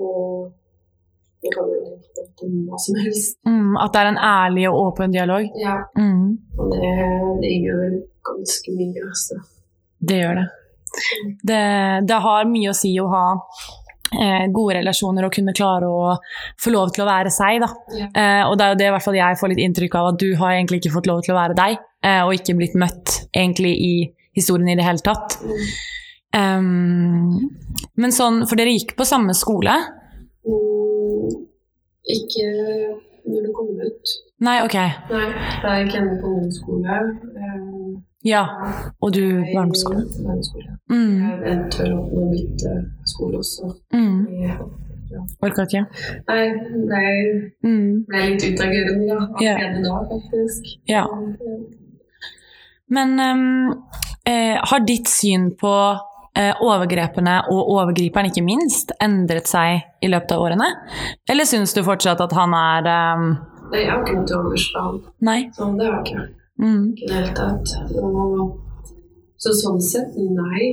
Og 0.00 0.46
jeg 1.44 1.52
kan 1.52 1.66
jo 1.68 1.90
prate 2.16 2.46
om 2.46 2.54
hva 2.70 2.78
som 2.80 2.96
helst. 3.02 3.36
mm, 3.44 3.74
at 3.84 3.92
det 3.92 4.00
er 4.00 4.08
en 4.14 4.22
ærlig 4.30 4.64
og 4.70 4.78
åpen 4.86 5.12
dialog? 5.12 5.44
Ja, 5.60 5.74
Mm, 5.96 6.38
og 6.58 6.72
det, 6.72 6.94
det 7.42 7.52
gjør 7.66 7.84
ganske 8.30 8.72
mye, 8.78 9.02
altså. 9.10 9.36
det 10.08 10.16
gjør 10.22 10.34
det. 10.40 10.46
det. 11.50 11.60
Det 12.08 12.18
har 12.24 12.48
mye 12.48 12.72
å 12.72 12.78
si 12.80 12.94
å 13.00 13.06
ha 13.12 13.26
gode 14.54 14.78
relasjoner 14.80 15.26
og 15.26 15.34
kunne 15.34 15.54
klare 15.56 15.86
å 15.86 16.16
få 16.60 16.72
lov 16.74 16.90
til 16.94 17.04
å 17.04 17.08
være 17.08 17.32
seg. 17.34 17.60
Da. 17.62 17.70
Ja. 17.96 18.08
Eh, 18.10 18.42
og 18.48 18.56
det 18.58 18.66
er 18.66 18.72
jo 18.72 18.80
det 18.80 18.88
i 18.88 18.94
hvert 18.94 19.06
fall 19.06 19.18
jeg 19.20 19.38
får 19.40 19.52
litt 19.52 19.62
inntrykk 19.66 19.98
av, 20.00 20.10
at 20.12 20.20
du 20.22 20.28
har 20.40 20.56
egentlig 20.56 20.80
ikke 20.82 20.94
fått 20.96 21.10
lov 21.10 21.22
til 21.26 21.34
å 21.34 21.38
være 21.38 21.58
deg, 21.58 21.78
eh, 22.06 22.22
og 22.24 22.34
ikke 22.36 22.56
blitt 22.58 22.78
møtt 22.78 23.20
egentlig 23.30 23.74
i 23.76 23.94
historien 24.36 24.70
i 24.72 24.78
det 24.78 24.86
hele 24.86 25.04
tatt. 25.04 25.38
Um, 26.30 27.50
men 27.98 28.14
sånn, 28.14 28.44
for 28.46 28.58
dere 28.58 28.74
gikk 28.74 28.94
på 28.98 29.06
samme 29.08 29.34
skole? 29.34 29.74
Mm, 30.46 31.40
ikke 32.14 32.46
når 33.30 33.48
du 33.48 33.50
kom 33.54 33.72
ut. 33.78 34.14
Nei, 34.46 34.60
ok. 34.64 34.76
Nei, 35.10 35.26
da 35.64 35.74
gikk 35.80 35.96
jeg 35.98 36.20
på 36.22 36.30
ungdomsskole. 36.30 37.00
Eh, 37.36 37.90
Ja. 38.26 38.42
Og 39.00 39.12
du 39.16 39.22
barneskole. 39.54 40.02
Mm, 40.90 41.14
Jeg 41.46 41.58
tør 41.72 41.84
vel 41.86 41.94
opp 41.98 42.10
med 42.12 42.22
å 42.22 42.30
bytte 42.34 42.74
skole 43.08 43.38
også. 43.40 43.70
mm. 43.92 44.18
Ja. 45.10 45.20
Orka 45.42 45.64
ikke? 45.66 45.80
Nei, 46.28 46.42
nei. 46.86 47.14
Mm, 47.66 48.04
ble 48.06 48.20
litt 48.28 48.44
utagerende 48.46 49.08
da, 49.08 49.24
allerede 49.40 49.80
da, 49.82 49.96
faktisk. 50.12 50.68
ja. 50.86 51.02
Men 52.90 53.20
um, 53.20 53.84
eh, 54.24 54.58
har 54.70 54.80
ditt 54.86 55.08
syn 55.10 55.50
på 55.58 55.72
eh, 56.38 56.54
overgrepene 56.62 57.36
og 57.50 57.72
overgriperen, 57.74 58.30
ikke 58.30 58.42
minst, 58.46 58.92
endret 59.02 59.50
seg 59.50 59.82
i 60.02 60.10
løpet 60.10 60.34
av 60.36 60.42
årene? 60.46 60.68
Eller 61.30 61.46
syns 61.46 61.74
du 61.74 61.82
fortsatt 61.86 62.22
at 62.22 62.34
han 62.38 62.54
er 62.58 62.90
um, 63.18 63.30
Nei, 63.70 63.84
jeg 63.84 63.90
har 63.92 64.00
ikke 64.02 64.16
noe 64.18 64.26
til 64.26 64.40
overs 64.40 64.64
for 64.72 64.86
han. 64.88 64.96
Nei? 65.26 65.40
Så 65.54 65.68
det 65.78 65.86
har 65.86 65.98
jeg 66.00 66.06
ikke. 66.06 66.28
Mm, 66.60 66.86
i 66.96 67.06
det 67.08 67.14
hele 67.14 67.34
tatt. 67.36 67.74
Og, 67.96 68.58
så 69.40 69.52
sånn 69.56 69.80
sett, 69.80 70.16
nei. 70.16 70.66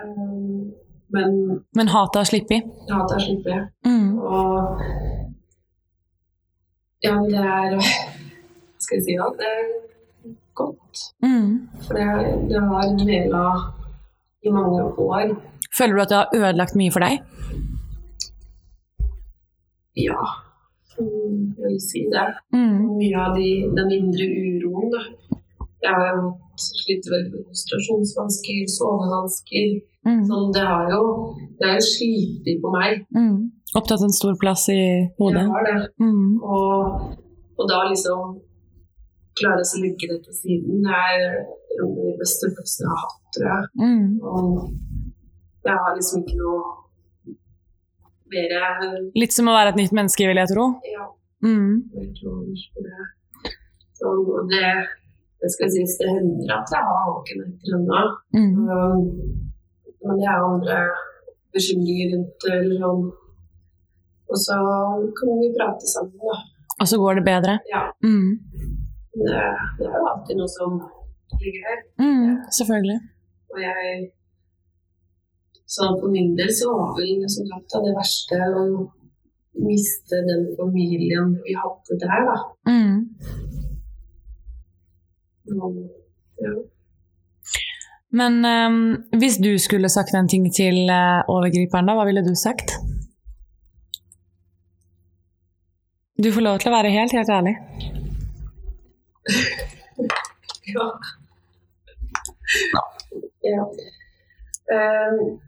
Um, 0.00 0.72
men 1.14 1.36
men 1.76 1.90
hatet 1.92 2.20
har 2.20 2.26
sluppet? 2.30 2.66
hatet 2.90 3.12
har 3.16 3.22
sluppet. 3.24 3.68
Mm, 3.86 4.18
Og 4.18 4.82
ja, 7.04 7.14
det 7.30 7.44
er 7.44 7.76
skal 8.80 8.96
jeg 8.98 9.04
si 9.06 9.16
da? 9.18 9.28
Det 9.38 9.46
er 9.50 10.34
godt. 10.58 11.04
mm. 11.22 11.48
For 11.86 11.94
det, 11.98 12.08
det 12.50 12.60
har 12.72 12.90
dvela 12.98 13.44
i 14.42 14.52
mange 14.54 14.82
år. 15.06 15.34
Føler 15.78 15.94
du 15.94 16.02
at 16.02 16.08
det 16.12 16.18
har 16.18 16.34
ødelagt 16.40 16.74
mye 16.76 16.92
for 16.92 17.06
deg? 17.06 17.20
Ja, 20.00 20.20
vil 21.00 21.78
si 21.82 22.04
det. 22.12 22.26
Mm, 22.54 22.96
Mye 22.98 23.18
av 23.26 23.36
de, 23.38 23.48
den 23.78 23.92
indre 23.98 24.26
uroen. 24.26 24.90
Da. 24.94 25.02
Jeg 25.84 25.94
har 25.96 26.10
jo 26.16 26.32
slitt 26.60 27.06
veldig 27.08 27.30
med 27.32 27.46
konsentrasjonsvansker, 27.48 28.58
sovevansker. 28.78 29.70
mm, 30.06 30.22
Sånn, 30.28 30.50
det 30.56 30.64
har 30.68 30.90
jo 30.92 31.02
det 31.60 31.70
er 31.76 31.80
slitt 31.84 32.50
på 32.62 32.72
meg. 32.74 33.06
mm. 33.16 33.38
Opptatt 33.78 34.02
en 34.02 34.10
stor 34.12 34.34
plass 34.40 34.64
i 34.68 34.80
hodet? 35.20 35.44
Jeg 35.46 35.50
har 35.54 35.66
det. 35.68 35.88
Mm, 36.02 36.40
Og, 36.42 37.16
og 37.58 37.68
da 37.70 37.84
liksom 37.88 38.32
klare 39.38 39.62
å 39.62 39.80
legge 39.80 40.08
det 40.10 40.18
til 40.24 40.34
siden, 40.34 40.82
det 40.82 40.90
er 40.90 41.20
en 41.78 41.84
av 41.86 41.92
de 42.00 42.16
beste 42.18 42.50
følelsene 42.50 42.84
jeg 42.84 42.90
har 42.90 43.04
hatt, 43.04 43.20
tror 43.36 43.46
jeg. 43.52 43.68
mm. 43.78 44.08
Og 44.26 44.48
jeg 45.68 45.76
har 45.84 45.94
liksom 45.96 46.24
ikke 46.26 46.40
noe 46.42 46.60
mer 48.34 49.10
Litt 49.18 49.32
som 49.34 49.48
å 49.50 49.54
være 49.56 49.72
et 49.74 49.80
nytt 49.80 49.92
menneske, 49.96 50.26
vil 50.30 50.40
jeg 50.42 50.52
tro. 50.54 50.66
Ja, 50.90 51.06
Mm. 51.40 51.88
Jeg 51.96 52.08
tror 52.20 52.44
det. 52.84 53.06
Det, 54.50 54.66
det 55.40 55.48
skal 55.54 55.70
sies, 55.72 55.94
det 56.00 56.08
hender 56.12 56.50
at 56.58 56.68
jeg 56.74 56.82
har 56.84 57.06
våkenetter 57.14 57.76
ennå. 57.78 58.02
Mm. 58.36 58.50
Men 60.04 60.20
det 60.20 60.28
er 60.28 60.44
andre 60.44 60.76
bekymringer 61.56 62.12
rundt 62.14 62.46
eller 62.52 62.76
sånn. 62.84 63.06
Og 64.30 64.38
så 64.44 64.58
kan 65.16 65.40
vi 65.40 65.48
prate 65.56 65.88
sammen, 65.94 66.20
da. 66.28 66.36
Og 66.80 66.88
så 66.92 67.00
går 67.00 67.18
det 67.20 67.24
bedre. 67.32 67.56
Ja, 67.72 67.82
Mm. 68.04 68.36
det, 69.16 69.40
det 69.80 69.88
er 69.88 69.96
jo 69.96 70.06
alltid 70.12 70.36
noe 70.40 70.48
som 70.58 70.76
ligger 71.40 71.62
der. 71.70 71.80
Mm. 72.04 72.36
Selvfølgelig. 72.58 73.00
Og 73.50 73.58
jeg 73.64 74.10
Sånn 75.70 76.00
for 76.00 76.10
min 76.10 76.32
del 76.38 76.50
så 76.54 76.72
var 76.74 76.96
vel 76.96 77.22
som 77.30 77.46
sagt 77.46 77.76
det 77.84 77.92
verste 77.94 78.38
å 78.58 78.64
miste 79.60 80.18
den 80.26 80.48
familien 80.58 81.36
vi 81.44 81.54
hadde 81.54 81.98
der, 82.00 82.24
da. 82.26 82.36
Mm. 82.66 82.96
Og, 85.54 85.78
ja. 86.42 86.54
Men 88.10 88.40
um, 88.42 88.80
hvis 89.22 89.38
du 89.38 89.52
skulle 89.62 89.90
sagt 89.92 90.14
en 90.18 90.30
ting 90.30 90.48
til 90.54 90.90
uh, 90.90 91.22
overgriperen, 91.30 91.86
da, 91.86 91.94
hva 91.94 92.06
ville 92.08 92.24
du 92.26 92.32
sagt? 92.38 92.74
Du 96.18 96.32
får 96.34 96.44
lov 96.44 96.58
til 96.60 96.72
å 96.72 96.74
være 96.74 96.90
helt, 96.96 97.14
helt 97.14 97.36
ærlig. 97.38 97.54
Ja. 100.70 100.84
ja. 103.42 103.62
Um, 104.70 105.40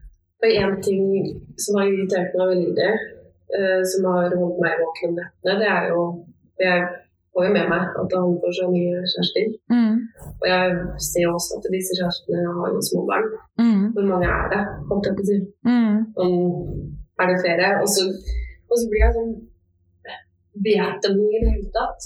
og 0.42 0.48
en 0.62 0.74
ting 0.82 1.02
som 1.62 1.78
har 1.78 1.86
irritert 1.90 2.34
meg 2.38 2.48
veldig, 2.52 2.90
uh, 3.56 3.80
som 3.92 4.08
har 4.10 4.34
holdt 4.40 4.58
meg 4.64 4.80
våken 4.82 5.12
om 5.12 5.16
nettene, 5.20 5.58
det 5.62 5.68
er 5.78 5.88
jo 5.92 6.02
Jeg 6.62 6.82
får 7.34 7.46
jo 7.46 7.52
med 7.56 7.68
meg 7.72 7.84
at 8.00 8.12
han 8.14 8.34
får 8.42 8.52
seg 8.58 8.68
nye 8.70 8.98
kjærester. 9.12 9.46
Mm. 9.72 9.94
Og 10.40 10.46
jeg 10.52 10.64
ser 11.06 11.22
jo 11.24 11.30
også 11.38 11.56
at 11.58 11.68
disse 11.74 11.94
kjærestene 11.98 12.42
har 12.58 12.68
jo 12.74 12.80
små 12.88 13.00
barn. 13.08 13.28
Mm. 13.62 13.86
Hvor 13.94 14.04
mange 14.10 14.28
er 14.28 14.46
det? 14.52 14.60
Holdt 14.90 15.08
jeg 15.08 15.16
på 15.18 15.24
å 15.24 15.28
si. 15.30 15.38
Mm. 15.70 15.96
Sånn, 16.18 16.36
er 17.22 17.30
det 17.32 17.38
flere? 17.44 17.70
Og 17.82 17.88
så, 17.94 18.04
og 18.70 18.76
så 18.78 18.84
blir 18.92 19.02
jeg 19.06 19.16
sånn 19.16 19.32
Vet 20.66 20.98
de 21.06 21.10
i 21.16 21.38
det 21.40 21.48
hele 21.48 21.70
tatt? 21.72 22.02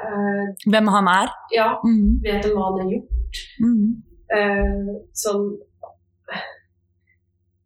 Uh, 0.00 0.46
Hvem 0.72 0.86
han 0.96 1.08
er? 1.12 1.28
ja, 1.52 1.68
Mm. 1.84 2.06
vet 2.24 2.42
de 2.46 2.52
hva 2.54 2.70
han 2.70 2.78
har 2.80 2.92
gjort? 2.94 3.40
Mm. 3.60 3.88
Uh, 4.32 4.94
sånn 5.12 5.44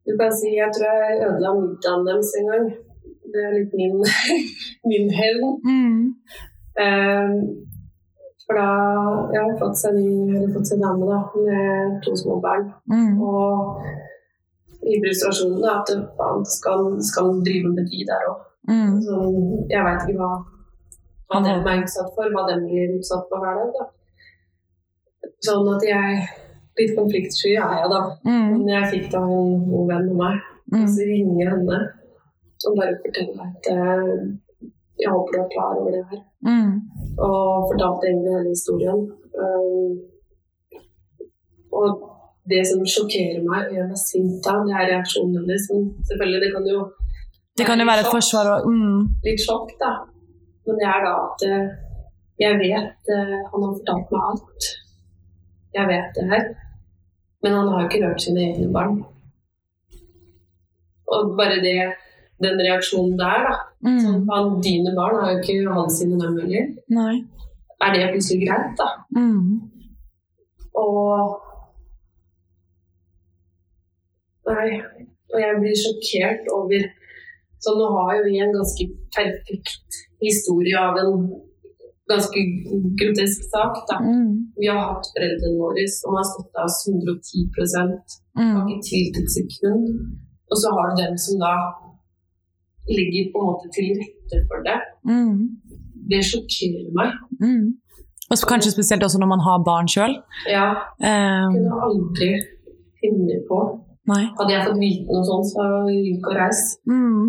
Du 0.06 0.12
kan 0.20 0.32
si 0.38 0.48
jeg 0.60 0.70
tror 0.76 0.90
jeg 1.02 1.22
ødela 1.26 1.50
middagen 1.58 2.06
deres 2.08 2.32
en 2.38 2.50
gang. 2.52 2.66
Det 3.32 3.44
er 3.46 3.54
litt 3.58 3.72
min, 3.80 3.96
min 4.90 5.06
hevn. 5.18 5.46
Mm. 5.70 6.00
Um, 6.84 7.36
for 8.44 8.58
da 8.60 8.68
Jeg 9.32 9.40
har 9.40 9.60
fått 9.62 9.78
seg 9.80 9.96
seg 10.68 10.82
dame 10.84 11.08
da, 11.08 11.20
med 11.46 12.00
to 12.04 12.12
små 12.20 12.36
barn. 12.44 12.66
Mm. 12.92 13.14
Og 13.20 13.80
i 14.84 14.98
frustrasjonen 15.00 15.64
at 15.70 15.92
faen, 16.18 16.44
skal, 16.56 16.90
skal 17.10 17.38
drive 17.46 17.72
med 17.72 17.88
de 17.88 18.04
der 18.10 18.28
òg? 18.32 18.42
Mm. 18.68 19.00
Så 19.06 19.20
jeg 19.72 19.86
veit 19.86 20.04
ikke 20.04 20.20
hva, 20.20 20.32
hva 21.30 21.40
de 21.44 21.52
er 21.54 21.84
utsatt 21.84 22.12
for, 22.16 22.32
hva 22.34 22.44
de 22.50 22.58
blir 22.66 22.96
utsatt 22.98 23.24
for 23.30 23.44
hver 23.44 23.60
dag. 23.60 23.72
Da. 23.78 25.30
Sånn 25.48 25.70
at 25.72 25.88
jeg 25.88 26.24
Litt 26.78 26.96
konfliktsky 26.96 27.52
er 27.54 27.76
jeg, 27.78 27.90
da. 27.92 28.00
Mm. 28.26 28.48
Men 28.54 28.72
jeg 28.72 28.90
fikk 28.96 29.06
da 29.12 29.22
en 29.22 29.60
god 29.68 29.92
venn 29.92 30.10
med 30.10 30.18
meg. 30.24 30.42
Mm. 30.72 30.86
så 30.88 31.04
ringer 31.04 31.36
jeg 31.42 31.50
henne 31.52 31.78
og 32.64 32.76
bare 32.78 32.94
forteller 33.02 33.42
at 33.44 33.66
eh, 33.74 34.20
jeg 35.02 35.10
håper 35.12 35.34
du 35.34 35.38
er 35.42 35.52
klar 35.54 35.78
over 35.80 35.90
det 35.96 36.04
her. 36.10 36.20
Mm. 36.48 36.72
Og 37.26 37.68
fortalte 37.70 38.08
egentlig 38.08 38.32
hele 38.36 38.52
historien. 38.54 39.00
Um, 39.42 39.92
og 41.78 41.88
det 42.52 42.62
som 42.70 42.84
sjokkerer 42.94 43.42
meg 43.44 43.68
og 43.68 43.76
gjør 43.76 43.90
meg 43.90 44.00
sint 44.00 44.38
da, 44.46 44.54
det 44.66 44.76
er 44.78 44.90
reaksjonen 44.92 45.36
hennes. 45.40 45.66
Men 45.72 45.88
selvfølgelig, 46.08 46.40
det 46.44 46.52
kan 46.54 46.70
jo 46.72 46.80
Det 47.58 47.66
kan 47.68 47.80
jo 47.80 47.86
være 47.90 48.04
et 48.06 48.14
forsvar 48.16 48.52
og 48.54 48.70
mm. 48.70 49.00
litt 49.26 49.44
sjokk, 49.46 49.74
da. 49.82 49.92
Men 50.64 50.80
det 50.80 50.88
er 50.94 51.00
da 51.04 51.14
at 51.26 51.46
eh, 51.50 51.66
jeg 52.40 52.56
vet 52.58 53.10
Han 53.50 53.62
har 53.62 53.74
fortalt 53.78 54.08
meg 54.14 54.30
alt. 54.30 54.70
Jeg 55.74 55.90
vet 55.90 56.16
det 56.16 56.24
her. 56.32 56.46
Men 57.44 57.52
han 57.58 57.68
har 57.68 57.82
jo 57.84 57.88
ikke 57.90 58.02
rørt 58.06 58.22
sine 58.24 58.40
egne 58.48 58.70
barn. 58.72 58.96
Og 61.12 61.34
bare 61.38 61.60
det, 61.60 61.76
den 62.42 62.56
reaksjonen 62.64 63.18
der, 63.20 63.44
da. 63.48 63.54
Sånn, 63.84 64.22
Mm. 64.24 64.28
han, 64.32 64.46
dine 64.64 64.94
barn 64.96 65.18
har 65.20 65.32
jo 65.34 65.42
ikke 65.42 65.74
hans 65.76 65.98
sine 66.00 66.16
dem 66.22 66.38
heller. 66.40 66.70
Er 67.84 67.92
det 67.92 68.06
plutselig 68.14 68.46
greit, 68.48 68.78
da? 68.80 68.88
Mm. 69.12 69.60
Og 70.74 71.40
Nei. 74.48 74.80
Og 75.32 75.40
jeg 75.40 75.56
blir 75.60 75.76
sjokkert 75.80 76.48
over 76.52 76.82
Så 77.64 77.72
nå 77.78 77.86
har 77.96 78.16
jo 78.18 78.24
vi 78.26 78.38
en 78.44 78.52
ganske 78.52 78.84
perfekt 79.16 80.00
historie 80.20 80.76
av 80.76 80.98
en 81.00 81.22
ganske 82.10 82.40
grotesk 83.00 83.40
sak. 83.54 83.74
Da. 83.90 83.96
Mm. 84.04 84.32
Vi 84.60 84.66
har 84.70 84.80
hatt 84.90 85.06
foreldrene 85.14 85.58
våre 85.62 85.84
som 85.96 86.16
har 86.18 86.26
støtta 86.32 86.64
oss 86.68 86.78
110 86.88 87.48
har 88.36 88.42
Mm. 88.42 88.68
ikke 88.68 88.84
tvilt 88.88 89.16
et 89.22 89.30
sekund. 89.38 89.84
Og 90.50 90.56
så 90.60 90.66
har 90.74 90.84
du 90.90 90.94
dem 91.02 91.16
som 91.24 91.34
da 91.44 91.54
ligger 92.98 93.30
på 93.32 93.38
en 93.40 93.46
måte 93.50 93.66
til 93.74 93.86
rette 94.00 94.36
for 94.48 94.58
det. 94.68 94.78
Mm. 95.08 95.38
Det 96.10 96.20
sjokkerer 96.30 96.90
meg. 96.98 97.10
Mm. 97.40 97.66
Og 98.30 98.38
så 98.38 98.44
kanskje 98.50 98.70
spesielt 98.76 99.02
også 99.06 99.18
når 99.20 99.30
man 99.34 99.42
har 99.46 99.64
barn 99.70 99.88
sjøl. 99.94 100.14
Ja, 100.56 100.66
Um, 101.00 101.52
kunne 101.54 101.74
aldri 101.86 102.30
finne 103.00 103.36
på 103.48 103.58
nei. 104.10 104.24
Hadde 104.38 104.52
jeg 104.54 104.66
fått 104.66 104.80
vite 104.80 105.08
noe 105.12 105.24
sånt, 105.30 105.46
så 105.52 105.58
hadde 105.64 105.92
jeg 105.94 106.04
ikke 106.16 106.32
reist. 106.40 106.78
Mm. 106.86 107.24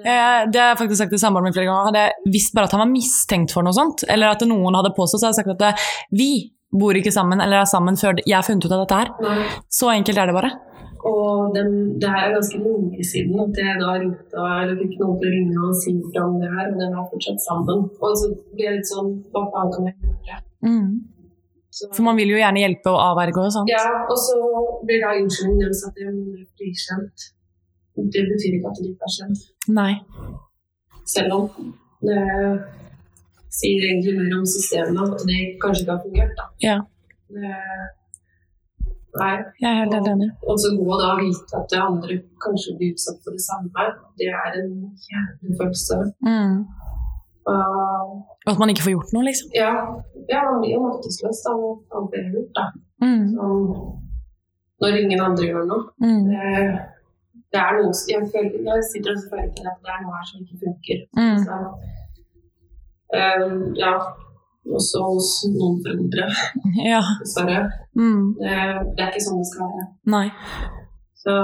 Eh, 0.00 0.40
det 0.50 0.60
har 0.60 0.72
jeg 0.72 0.80
faktisk 0.82 1.02
sagt 1.02 1.12
til 1.14 1.20
samboeren 1.22 1.48
min 1.48 1.56
flere 1.56 1.68
ganger. 1.68 1.90
Hadde 1.90 2.06
jeg 2.06 2.32
visst 2.38 2.54
bare 2.56 2.70
at 2.70 2.76
han 2.76 2.84
var 2.84 2.90
mistenkt 2.92 3.54
for 3.54 3.66
noe 3.66 3.76
sånt, 3.76 4.04
eller 4.08 4.32
at 4.34 4.42
noen 4.48 4.78
hadde 4.78 4.94
påstått, 4.96 5.22
så 5.22 5.28
hadde 5.28 5.38
jeg 5.38 5.44
sagt 5.44 5.54
at 5.56 5.68
eh, 5.70 5.92
vi 6.22 6.30
bor 6.70 6.94
ikke 6.94 7.12
sammen 7.14 7.40
eller 7.42 7.64
er 7.64 7.68
sammen 7.68 7.96
før 7.98 8.20
jeg 8.22 8.36
har 8.36 8.46
funnet 8.46 8.66
ut 8.66 8.74
av 8.74 8.84
dette 8.84 8.98
her. 9.00 9.14
Nei. 9.24 9.46
Så 9.72 9.90
enkelt 9.92 10.20
er 10.22 10.30
det 10.30 10.36
bare. 10.36 10.52
Og 11.08 11.54
den, 11.54 11.70
det 12.00 12.10
her 12.12 12.26
er 12.26 12.34
ganske 12.36 12.58
lenge 12.60 13.04
siden 13.08 13.38
at 13.40 13.56
jeg 13.56 13.78
da 13.80 13.94
ringte 13.96 14.42
eller 14.44 14.76
fikk 14.82 14.98
noen 15.00 15.16
til 15.22 15.30
å 15.30 15.32
ringe 15.32 15.62
og 15.64 15.78
si 15.80 15.94
om 16.20 16.36
det 16.42 16.50
her, 16.52 16.68
og 16.68 16.76
den 16.82 16.92
er 16.92 17.08
fortsatt 17.14 17.40
sammen. 17.46 17.86
Og 17.88 18.12
så 18.20 18.28
blir 18.52 18.66
jeg 18.66 18.76
litt 18.76 18.90
sånn 18.90 19.08
Hva 19.32 19.46
faen 19.54 19.72
kan 19.74 19.88
jeg 19.88 19.96
gjøre? 20.28 20.42
Mm. 20.68 20.92
Så, 21.70 21.88
For 21.94 22.04
man 22.04 22.18
vil 22.18 22.34
jo 22.34 22.38
gjerne 22.40 22.60
hjelpe 22.64 22.92
og 22.92 23.00
avverge 23.00 23.42
og 23.46 23.52
sånn. 23.54 23.68
ja, 23.70 23.84
og 24.10 24.18
så 24.18 24.36
blir 24.86 25.00
da 25.04 25.14
unnskyldningen 25.16 25.62
deres 25.64 25.84
at 25.88 26.00
jeg 26.02 26.10
er 26.10 26.48
frikjent. 26.58 27.28
Det 27.96 28.24
betyr 28.30 28.56
ikke 28.56 28.70
at 28.70 28.78
det 28.80 28.90
ikke 28.92 29.08
er 29.08 29.14
skjedd. 29.16 29.40
Nei. 29.76 29.92
Selv 31.10 31.36
om 31.36 31.72
det 32.06 32.20
sier 33.50 33.86
egentlig 33.88 34.16
mer 34.18 34.36
om 34.38 34.46
systemet 34.48 35.14
at 35.16 35.24
det 35.28 35.40
kanskje 35.62 35.82
ikke 35.84 35.96
har 35.96 36.04
fungert. 36.04 36.34
Da. 36.38 36.46
Ja. 36.64 36.76
Det, 37.34 37.54
nei. 39.20 39.32
Jeg 39.62 39.70
er 39.70 39.78
helt, 39.80 39.96
og, 39.98 40.10
enig. 40.12 40.28
Og 40.46 40.60
så 40.62 40.74
gå 40.78 40.90
da 41.02 41.08
og 41.14 41.22
vite 41.24 41.58
at 41.60 41.72
det 41.72 41.80
andre 41.82 42.18
kanskje 42.44 42.76
blir 42.78 42.94
utsatt 42.94 43.18
for 43.24 43.36
det 43.36 43.44
samme, 43.46 43.88
det 44.20 44.30
er 44.42 44.60
en 44.62 44.76
jævlig 45.08 45.58
følelse. 45.60 45.98
Mm. 46.28 46.60
Og 47.50 48.52
at 48.52 48.60
man 48.60 48.70
ikke 48.70 48.86
får 48.86 48.94
gjort 48.94 49.12
noe, 49.16 49.26
liksom. 49.26 49.50
ja, 49.56 49.72
ja, 50.30 50.40
man 50.46 50.60
blir 50.62 50.76
jo 50.76 50.84
maktesløs 50.84 51.42
av 51.50 52.06
blir 52.12 52.28
det 52.28 52.32
gjort, 52.36 52.54
da. 52.60 52.66
Mm. 53.02 53.26
Når 54.80 54.98
ingen 55.02 55.22
andre 55.24 55.48
gjør 55.48 55.66
noe. 55.68 55.84
Mm. 56.04 56.28
Det, 56.30 56.62
det 57.52 57.60
er 57.60 57.72
noe 57.78 57.92
som- 57.98 58.10
jeg, 58.12 58.22
føler, 58.32 58.58
jeg 58.68 58.84
sitter 58.92 59.10
og 59.16 59.22
føler 59.30 59.48
på 59.54 59.62
det 59.64 59.70
at 59.74 59.80
det 59.84 59.92
er 59.94 60.00
noe 60.04 60.16
her 60.18 60.26
som 60.30 60.40
ikke 60.42 60.60
funker. 60.64 60.98
Mm. 61.18 61.38
Så, 61.44 61.54
um, 63.20 63.74
ja, 63.82 63.92
også 64.76 64.98
hos 65.08 65.30
noen 65.56 65.76
foreldre, 65.84 66.26
Ja. 66.92 67.00
dessverre. 67.22 67.62
Mm. 67.96 68.26
Det, 68.42 68.54
det 68.96 69.02
er 69.04 69.10
ikke 69.10 69.26
sånn 69.28 69.40
det 69.42 69.48
skal 69.50 69.66
være. 69.72 69.86
Nei. 70.14 70.28
Så, 71.22 71.34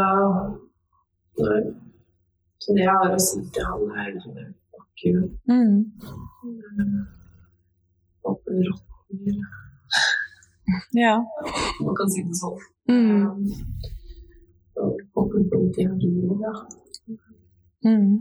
nei. 1.42 1.62
så 2.62 2.68
det 2.76 2.84
jeg 2.86 2.94
har 3.00 3.10
å 3.16 3.20
si 3.28 3.40
til 3.54 3.64
han, 3.70 3.82
er 3.98 4.04
egentlig 4.12 4.46
fuck 4.70 5.04
you. 5.04 5.18
Mm. 5.50 5.78
Du. 8.46 8.72
Ja. 10.92 11.14
Man 11.84 11.94
kan 11.98 12.08
si 12.10 12.22
det 12.26 12.36
sånn. 12.40 12.58
Mm. 12.90 13.46
Så 13.46 13.95
Mm. 17.86 18.12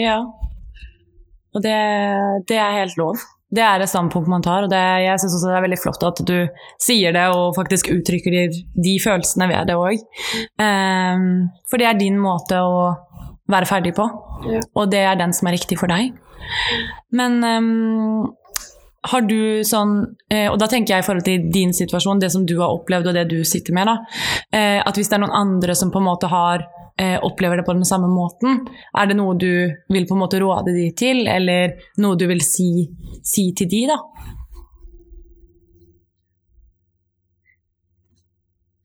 Ja. 0.00 0.18
Og 1.54 1.62
det, 1.62 1.78
det 2.48 2.58
er 2.58 2.80
helt 2.80 2.98
lov. 2.98 3.22
Det 3.54 3.62
er 3.62 3.82
et 3.82 3.90
standpunkt 3.90 4.26
man 4.30 4.42
tar, 4.42 4.66
og 4.66 4.70
det, 4.72 4.80
jeg 5.04 5.20
syns 5.22 5.36
også 5.36 5.50
det 5.52 5.58
er 5.58 5.64
veldig 5.68 5.78
flott 5.78 6.06
at 6.08 6.22
du 6.26 6.36
sier 6.82 7.14
det 7.14 7.28
og 7.30 7.54
faktisk 7.54 7.92
uttrykker 7.92 8.34
de, 8.34 8.44
de 8.74 8.94
følelsene 9.02 9.46
ved 9.52 9.70
det 9.70 9.76
òg. 9.78 10.02
for 11.70 11.78
det 11.78 11.86
er 11.86 12.00
din 12.00 12.18
måte 12.18 12.58
å 12.58 12.88
være 13.50 13.68
ferdig 13.70 13.94
på. 13.94 14.08
Ja. 14.50 14.62
Og 14.74 14.90
det 14.90 15.04
er 15.06 15.20
den 15.20 15.34
som 15.36 15.48
er 15.48 15.54
riktig 15.54 15.78
for 15.78 15.92
deg. 15.92 16.16
Men 17.14 17.38
ehm, 17.46 18.24
har 19.10 19.20
du 19.28 19.62
sånn 19.66 19.92
eh, 20.32 20.46
Og 20.52 20.58
da 20.58 20.66
tenker 20.70 20.94
jeg 20.94 21.04
i 21.04 21.06
forhold 21.06 21.24
til 21.26 21.50
din 21.52 21.72
situasjon, 21.76 22.20
det 22.22 22.30
som 22.32 22.46
du 22.48 22.54
har 22.60 22.72
opplevd 22.72 23.10
og 23.10 23.14
det 23.18 23.26
du 23.30 23.42
sitter 23.44 23.74
med, 23.76 23.86
da. 23.90 23.98
Eh, 24.52 24.80
at 24.80 24.96
hvis 24.96 25.10
det 25.12 25.18
er 25.18 25.24
noen 25.26 25.36
andre 25.36 25.74
som 25.76 25.90
på 25.92 26.00
en 26.00 26.06
måte 26.08 26.30
har 26.32 26.64
eh, 27.00 27.18
opplever 27.26 27.60
det 27.60 27.66
på 27.66 27.74
den 27.76 27.84
samme 27.84 28.08
måten, 28.08 28.62
er 28.96 29.06
det 29.10 29.16
noe 29.18 29.34
du 29.36 29.50
vil 29.92 30.06
på 30.08 30.14
en 30.16 30.22
måte 30.24 30.40
råde 30.40 30.72
de 30.76 30.88
til, 30.96 31.26
eller 31.28 31.74
noe 32.00 32.16
du 32.16 32.26
vil 32.30 32.40
si, 32.44 32.88
si 33.22 33.50
til 33.58 33.68
de, 33.72 33.82
da? 33.92 33.98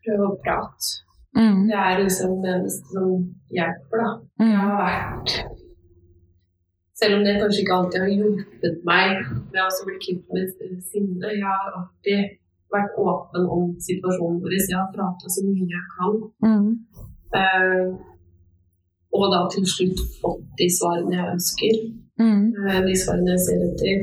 Prøve 0.05 0.29
å 0.32 0.38
prate. 0.43 0.91
Mm. 1.38 1.67
Det 1.69 1.77
er 1.77 1.99
liksom 2.01 2.38
det 2.43 2.53
eneste 2.55 2.93
som 2.95 3.10
hjelper, 3.53 4.01
da. 4.01 4.12
Jeg 4.39 4.47
Mm. 4.49 4.55
har 4.60 4.77
vært 4.79 5.36
Selv 6.99 7.15
om 7.17 7.23
det 7.23 7.39
kanskje 7.39 7.62
ikke 7.63 7.77
alltid 7.77 8.01
har 8.03 8.12
hjulpet 8.12 8.79
meg 8.88 9.09
med 9.53 9.62
å 9.63 9.85
bli 9.88 9.97
kvitt 10.03 10.25
med 10.35 10.49
sinne, 10.91 11.31
jeg 11.31 11.45
har 11.47 11.71
alltid 11.79 12.35
vært 12.73 12.97
åpen 13.01 13.47
om 13.55 13.71
situasjonen 13.88 14.41
vår. 14.43 14.55
Jeg 14.59 14.77
har 14.77 14.91
pratet 14.95 15.33
så 15.35 15.45
mye 15.45 15.67
jeg 15.73 15.85
kan. 15.95 16.17
Mm. 16.45 16.69
Uh, 17.39 17.88
og 19.15 19.25
da 19.33 19.41
til 19.53 19.65
slutt 19.69 20.01
fått 20.21 20.45
de 20.59 20.67
svarene 20.77 21.17
jeg 21.17 21.33
ønsker. 21.35 21.81
Mm. 22.21 22.43
Uh, 22.57 22.79
De 22.88 22.95
svarene 23.03 23.35
jeg 23.35 23.45
ser 23.47 23.65
etter. 23.69 23.97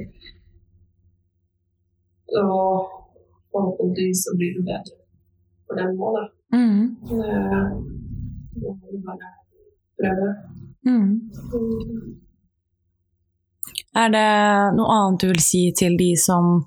Og 2.42 2.88
forhåpentligvis 3.52 4.24
så 4.24 4.36
blir 4.38 4.56
det 4.56 4.66
bedre 4.70 4.96
for 5.66 5.78
dem 5.78 6.04
òg, 6.06 6.16
da. 6.18 6.24
Mm. 6.56 6.82
Uh, 7.12 7.70
må 8.62 8.78
vi 8.90 9.02
bare 9.06 9.34
prøve. 10.00 10.30
Mm. 10.86 12.25
Er 13.96 14.12
det 14.12 14.30
noe 14.76 14.92
annet 14.92 15.22
du 15.22 15.30
vil 15.30 15.40
si 15.40 15.62
til 15.76 15.96
de 15.96 16.10
som 16.20 16.58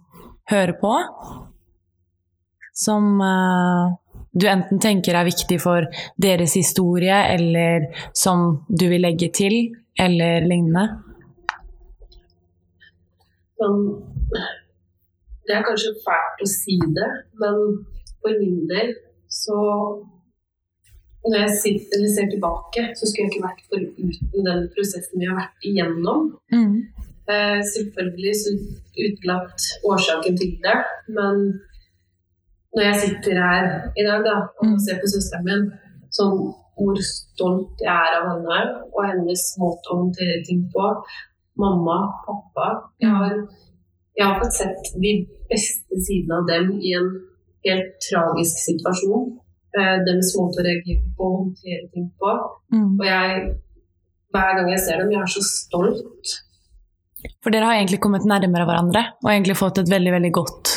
hører 0.50 0.74
på? 0.82 0.94
Som 2.74 3.20
uh, 3.22 3.92
du 4.34 4.48
enten 4.50 4.82
tenker 4.82 5.18
er 5.18 5.28
viktig 5.28 5.60
for 5.62 5.86
deres 6.18 6.56
historie, 6.58 7.18
eller 7.36 7.90
som 8.18 8.64
du 8.70 8.88
vil 8.90 9.04
legge 9.06 9.30
til, 9.36 9.56
eller 10.00 10.48
lignende? 10.48 10.88
Det 15.50 15.58
er 15.58 15.66
kanskje 15.68 15.92
fælt 16.06 16.46
å 16.46 16.48
si 16.50 16.78
det, 16.96 17.10
men 17.42 17.60
for 18.24 18.40
min 18.40 18.64
del 18.70 18.96
så 19.30 19.58
Når 21.20 21.36
jeg 21.36 21.56
sitter 21.62 22.04
ser 22.08 22.30
tilbake, 22.32 22.82
så 22.96 23.06
skulle 23.06 23.26
jeg 23.26 23.34
ikke 23.34 23.44
vært 23.44 23.66
foruten 23.68 24.46
den 24.46 24.62
prosessen 24.72 25.20
vi 25.20 25.28
har 25.28 25.36
vært 25.36 25.66
igjennom. 25.68 26.30
Mm. 26.56 26.78
Eh, 27.30 27.60
selvfølgelig 27.74 28.34
så 28.42 28.52
utelatt 29.06 29.62
årsaken 29.90 30.38
til 30.40 30.54
det, 30.66 30.78
men 31.18 31.36
når 32.74 32.84
jeg 32.88 32.96
sitter 33.04 33.34
her 33.46 33.64
i 34.00 34.04
dag 34.08 34.20
da, 34.30 34.36
og 34.60 34.66
Mm. 34.66 34.80
ser 34.86 34.98
på 35.02 35.08
søsteren 35.14 35.46
min, 35.50 35.64
sånn 36.18 36.36
hvor 36.80 36.98
stolt 37.14 37.76
jeg 37.88 37.98
er 38.06 38.12
av 38.20 38.26
henne 38.32 38.60
og 38.96 39.02
hennes 39.10 39.44
måte 39.62 39.86
å 39.92 39.98
håndtere 40.02 40.46
ting 40.48 40.62
på, 40.74 40.86
mamma, 41.64 41.98
pappa 42.26 42.68
Jeg 43.02 43.10
har, 43.10 43.34
jeg 44.18 44.26
har 44.26 44.40
fått 44.42 44.54
sett 44.62 44.84
de 45.04 45.12
beste 45.52 45.96
sidene 46.08 46.36
av 46.40 46.46
dem 46.48 46.80
i 46.80 46.94
en 47.00 47.10
helt 47.68 47.92
tragisk 48.10 48.56
situasjon. 48.70 49.26
Eh, 49.78 49.98
deres 50.08 50.34
måte 50.40 50.62
å 50.62 50.66
reagere 50.70 51.04
på 51.18 51.24
og 51.30 51.38
håndtere 51.40 51.86
ting 51.94 52.08
på. 52.20 52.32
Mm. 52.74 53.00
Og 53.00 53.06
jeg, 53.06 53.30
hver 54.34 54.52
gang 54.58 54.70
jeg 54.72 54.80
ser 54.80 54.98
dem, 55.02 55.12
jeg 55.12 55.22
er 55.22 55.34
så 55.36 55.44
stolt. 55.46 56.28
For 57.44 57.52
dere 57.52 57.66
har 57.68 57.76
egentlig 57.80 58.00
kommet 58.04 58.26
nærmere 58.28 58.66
hverandre, 58.68 59.02
og 59.24 59.30
egentlig 59.32 59.58
fått 59.60 59.78
et 59.82 59.90
veldig, 59.92 60.12
veldig 60.16 60.32
godt 60.32 60.72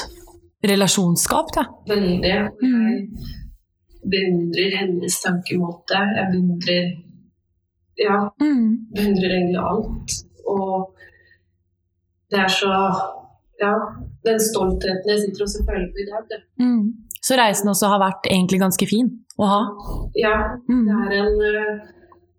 relasjonsskap, 0.67 1.53
da. 1.55 1.65
Veldig. 1.91 2.19
Og 2.19 2.25
jeg 2.25 3.09
beundrer 4.13 4.77
hennes 4.81 5.21
tankemåte. 5.23 6.01
Jeg 6.19 6.29
beundrer 6.35 6.93
Ja, 7.99 8.31
Mm. 8.41 8.89
beundrer 8.97 9.31
egentlig 9.37 9.61
alt. 9.63 10.11
Og 10.49 10.95
det 12.31 12.39
er 12.41 12.49
så 12.49 12.73
Ja, 13.61 13.75
den 14.25 14.39
stoltheten 14.41 15.07
jeg 15.07 15.21
sitter 15.21 15.45
og 15.45 15.67
føler 15.69 15.87
på 15.93 15.99
i 16.03 16.07
dag, 16.11 16.25
det. 16.31 16.41
Mm. 16.59 16.95
Så 17.23 17.37
reisen 17.39 17.69
også 17.69 17.87
har 17.93 18.01
vært 18.01 18.27
egentlig 18.27 18.59
ganske 18.59 18.87
fin 18.89 19.21
å 19.39 19.47
ha. 19.47 19.61
Ja, 20.17 20.57
Mm. 20.69 20.85
det 20.87 20.95
er 20.97 21.13
en 21.21 21.41
eh, 21.43 21.87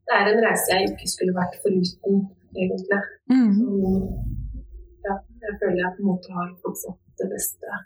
det 0.03 0.13
er 0.17 0.33
en 0.33 0.43
reise 0.43 0.67
jeg 0.73 0.89
ikke 0.89 1.07
skulle 1.07 1.33
vært 1.33 1.55
foruten, 1.63 2.27
egentlig. 2.55 2.99
Mm. 3.31 3.49
Så, 3.57 3.65
ja, 5.07 5.15
jeg 5.45 5.57
føler 5.61 5.79
jeg 5.83 5.95
på 5.97 6.03
en 6.03 6.09
måte 6.11 6.33
har 6.37 6.51
fått 6.63 6.77
sett 6.83 6.99
det 7.21 7.27
beste. 7.33 7.79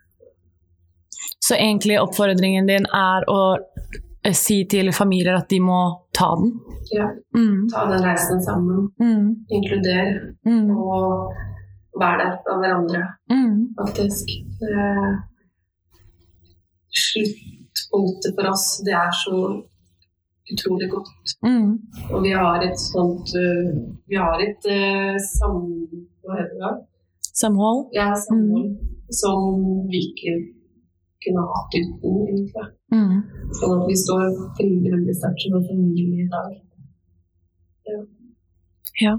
Så 1.47 1.56
egentlig 1.56 1.97
oppfordringen 2.01 2.67
din 2.67 2.86
er 2.93 3.25
å 3.32 3.39
eh, 4.23 4.34
si 4.36 4.63
til 4.69 4.91
familier 4.93 5.38
at 5.39 5.47
de 5.49 5.60
må 5.63 5.80
ta 6.13 6.34
den. 6.36 6.53
Ja, 6.91 7.08
Mm. 7.36 7.67
ta 7.71 7.86
den 7.89 8.03
reisen 8.03 8.41
sammen. 8.43 8.89
Mm. 8.99 9.45
Inkludere 9.49 10.34
Mm. 10.45 10.71
og 10.77 11.34
være 11.99 12.17
der 12.23 12.38
for 12.45 12.60
hverandre. 12.62 13.03
Mm. 13.32 13.73
faktisk. 13.80 14.30
Sluttpunktet 16.97 18.36
for 18.36 18.49
oss, 18.51 18.82
det 18.86 18.93
er 18.93 19.12
så 19.23 19.63
utrolig 20.53 20.89
godt. 20.91 21.33
Mm. 21.45 21.71
Og 22.12 22.21
vi 22.23 22.36
har 22.36 22.63
et 22.65 22.79
sånt 22.79 23.33
uh, 23.36 23.71
Vi 24.10 24.19
har 24.19 24.43
et 24.43 24.69
uh, 24.71 25.15
sam... 25.38 25.63
Hva 26.23 26.41
heter 26.41 26.62
det? 26.63 26.75
Samhold. 27.38 27.88
Ja, 27.95 28.12
samhold 28.17 28.77
som 29.10 29.88
vi 29.91 29.99
ikke 30.10 30.33
kunne 31.23 31.43
hatt 31.51 31.77
uten, 31.79 32.17
egentlig. 32.27 32.67
Mm. 32.93 33.15
Sånn 33.60 33.75
at 33.77 33.86
vi 33.89 33.95
står 33.99 34.25
veldig, 34.60 34.91
veldig 34.95 35.15
sterkt 35.15 35.43
som 35.43 35.57
en 35.60 35.67
familie 35.67 36.25
i 36.25 36.29
dag. 36.31 36.51
ja 39.03 39.13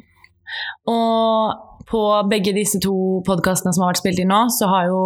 Og 0.92 1.77
på 1.90 2.00
begge 2.30 2.52
disse 2.56 2.80
to 2.82 2.94
podkastene 3.26 3.72
som 3.74 3.84
har 3.84 3.92
vært 3.92 4.02
spilt 4.02 4.22
inn 4.22 4.30
nå, 4.32 4.40
så 4.52 4.68
har 4.70 4.88
jo 4.90 5.02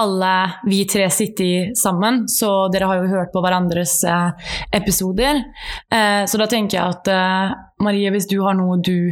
alle 0.00 0.32
vi 0.68 0.82
tre 0.90 1.08
sittet 1.12 1.78
sammen, 1.78 2.24
så 2.30 2.68
dere 2.72 2.90
har 2.90 3.02
jo 3.02 3.10
hørt 3.12 3.32
på 3.34 3.42
hverandres 3.44 3.96
eh, 4.08 4.52
episoder. 4.78 5.42
Eh, 5.90 6.22
så 6.30 6.40
da 6.40 6.48
tenker 6.50 6.78
jeg 6.78 6.98
at 6.98 7.10
eh, 7.12 7.56
Marie, 7.84 8.12
hvis 8.14 8.30
du 8.30 8.38
har 8.44 8.56
noe 8.58 8.78
du 8.84 9.10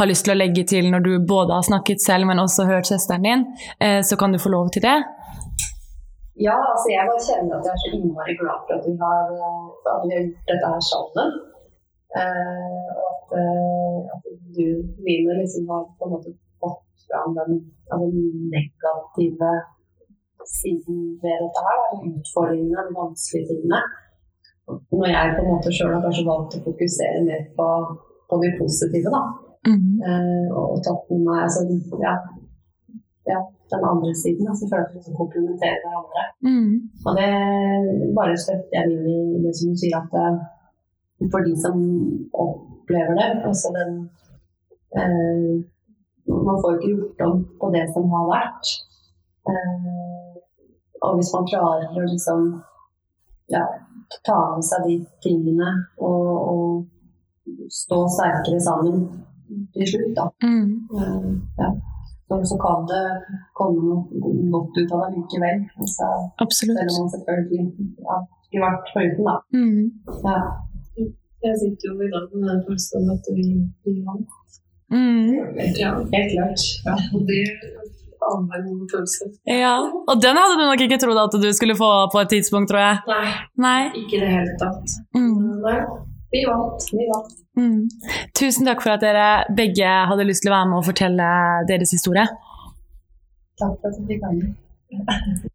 har 0.00 0.08
lyst 0.08 0.24
til 0.26 0.34
å 0.34 0.38
legge 0.38 0.64
til 0.68 0.90
når 0.90 1.02
du 1.04 1.12
både 1.28 1.54
har 1.54 1.66
snakket 1.66 2.02
selv, 2.02 2.26
men 2.30 2.40
også 2.42 2.66
hørt 2.68 2.88
søsteren 2.88 3.26
din, 3.26 3.42
så 4.06 4.16
kan 4.16 4.32
du 4.32 4.38
få 4.40 4.48
lov 4.48 4.70
til 4.72 4.84
det. 4.86 4.94
Ja, 6.40 6.56
altså 6.56 6.88
jeg 6.88 7.04
bare 7.10 7.24
kjenner 7.26 7.58
at 7.58 7.66
jeg 7.68 7.74
er 7.74 7.82
så 7.82 7.90
innmari 7.98 8.36
glad 8.40 8.62
for 8.64 8.78
at 8.78 8.86
vi 8.88 8.94
har, 9.02 9.26
at 9.92 10.06
vi 10.06 10.14
har 10.14 10.22
gjort 10.22 10.48
dette 10.48 10.70
her 10.72 10.84
sammen. 10.88 11.34
Eh, 12.18 12.86
og 13.00 13.10
at, 13.12 13.34
eh, 13.40 13.98
at 14.14 14.24
du, 14.56 14.66
Line, 15.06 15.34
liksom 15.40 15.68
har 15.70 15.84
på 15.98 16.06
en 16.06 16.14
måte 16.14 16.32
fått 16.62 17.04
fram 17.06 17.36
den, 17.38 17.52
altså, 17.90 18.06
den 18.14 18.50
negative 18.56 19.52
siden 20.58 20.98
ved 21.22 21.36
dette 21.44 21.60
her. 21.66 21.78
Utfordringene, 22.10 22.86
de 22.88 22.98
vanskelige 23.00 23.46
tingene. 23.50 23.80
Når 24.98 25.08
jeg 25.16 25.34
på 25.36 25.40
en 25.44 25.52
måte 25.52 25.72
sjøl 25.74 25.94
har 25.94 26.04
kanskje 26.06 26.28
valgt 26.32 26.58
å 26.58 26.64
fokusere 26.66 27.22
mer 27.28 27.46
på, 27.56 27.68
på 28.28 28.42
de 28.42 28.50
positive, 28.60 29.14
da. 29.16 29.22
Mm. 29.68 29.88
Eh, 30.08 30.46
og 30.56 30.78
tatt 30.86 31.08
med 31.10 31.24
meg 31.26 31.42
altså, 31.46 31.64
ja, 32.06 32.14
ja, 33.32 33.40
den 33.72 33.82
andre 33.92 34.12
siden. 34.22 34.48
Altså, 34.50 34.70
føler 34.70 34.86
at 34.86 34.94
vi 35.08 35.18
komplementerer 35.22 35.82
hverandre. 35.84 36.24
Mm. 36.46 36.72
Og 37.06 37.12
det 37.18 37.32
bare 38.18 38.38
støtter 38.44 38.78
jeg 38.78 38.94
inn 38.94 39.36
i 39.36 39.42
det 39.44 39.54
som 39.58 39.74
du 39.74 39.82
sier, 39.82 39.98
at 40.02 40.18
eh, 40.22 40.40
for 41.28 41.44
de 41.44 41.52
som 41.60 41.76
opplever 42.32 43.14
det, 43.20 43.30
altså 43.48 43.72
den 43.76 43.92
eh, 44.96 45.64
Man 46.30 46.60
får 46.62 46.76
ikke 46.78 46.90
gjort 46.94 47.20
om 47.26 47.38
på 47.60 47.68
det 47.74 47.84
som 47.94 48.04
har 48.14 48.26
vært. 48.30 48.66
Eh, 49.50 50.34
og 51.02 51.16
hvis 51.16 51.32
man 51.34 51.48
klarer 51.50 51.96
å 51.96 52.04
liksom 52.06 52.44
ja, 53.50 53.64
ta 54.26 54.38
med 54.54 54.64
seg 54.68 54.86
de 54.86 54.96
tingene 55.24 55.72
og, 55.98 56.28
og 56.52 56.70
stå 57.72 57.98
sterkere 58.16 58.60
sammen 58.62 59.02
til 59.74 59.88
slutt, 59.92 60.12
da. 60.20 60.28
Mm. 60.46 60.70
Eh, 61.00 61.30
ja. 61.58 61.70
Så, 62.30 62.36
så 62.46 62.56
kan 62.62 62.84
det 62.86 63.04
komme 63.58 63.80
noe 63.90 64.50
godt 64.54 64.76
ut 64.78 64.92
av 64.94 65.00
det 65.02 65.16
likevel. 65.16 65.64
Altså, 65.82 66.10
Absolutt. 66.44 66.78
selv 66.78 66.92
om 66.92 66.98
man 67.00 67.12
selvfølgelig 67.16 67.64
ja, 68.06 68.18
skulle 68.46 68.68
vært 68.68 68.92
foruten, 68.94 69.30
da. 69.30 69.36
Mm. 69.56 69.80
Ja. 70.28 70.36
Jeg 71.44 71.54
sitter 71.62 71.88
jo 71.88 71.94
i 72.04 72.10
dag 72.12 72.26
med 72.36 72.48
den 72.50 72.60
følelsen 72.66 73.10
at 73.14 73.24
vi, 73.36 73.44
vi 73.86 73.92
vant. 74.06 74.28
Mm. 74.92 75.30
Ja, 75.78 75.92
Helt 76.12 76.32
klart. 76.34 76.62
ja, 76.86 76.94
det 77.30 77.42
aner 78.30 78.58
en 78.60 78.88
følelse. 78.92 79.24
Ja, 79.48 79.74
og 80.10 80.16
den 80.22 80.36
hadde 80.40 80.56
du 80.58 80.64
nok 80.66 80.82
ikke 80.84 80.98
trodd 81.00 81.20
at 81.22 81.36
du 81.42 81.48
skulle 81.56 81.76
få 81.78 81.90
på 82.12 82.20
et 82.20 82.32
tidspunkt, 82.34 82.68
tror 82.70 82.82
jeg. 82.84 82.98
Nei, 83.08 83.28
Nei. 83.66 83.80
ikke 84.02 84.18
i 84.18 84.22
det 84.24 84.32
hele 84.34 84.56
tatt. 84.60 84.96
Mm. 85.16 85.60
Nei. 85.64 85.78
Vi 86.30 86.44
vant. 86.46 86.84
Vi 86.94 87.06
vant. 87.10 87.32
Mm. 87.58 87.80
Tusen 88.38 88.68
takk 88.68 88.82
for 88.84 88.94
at 88.94 89.02
dere 89.02 89.28
begge 89.56 89.94
hadde 90.10 90.26
lyst 90.28 90.44
til 90.44 90.52
å 90.52 90.58
være 90.58 90.68
med 90.70 90.82
og 90.82 90.86
fortelle 90.90 91.30
deres 91.70 91.94
historie. 91.96 92.26
Takk 93.58 93.74
for 93.80 93.88
at 93.90 93.96
du 93.98 94.04
fikk 94.12 94.22
være 94.26 94.36
med. 94.42 95.48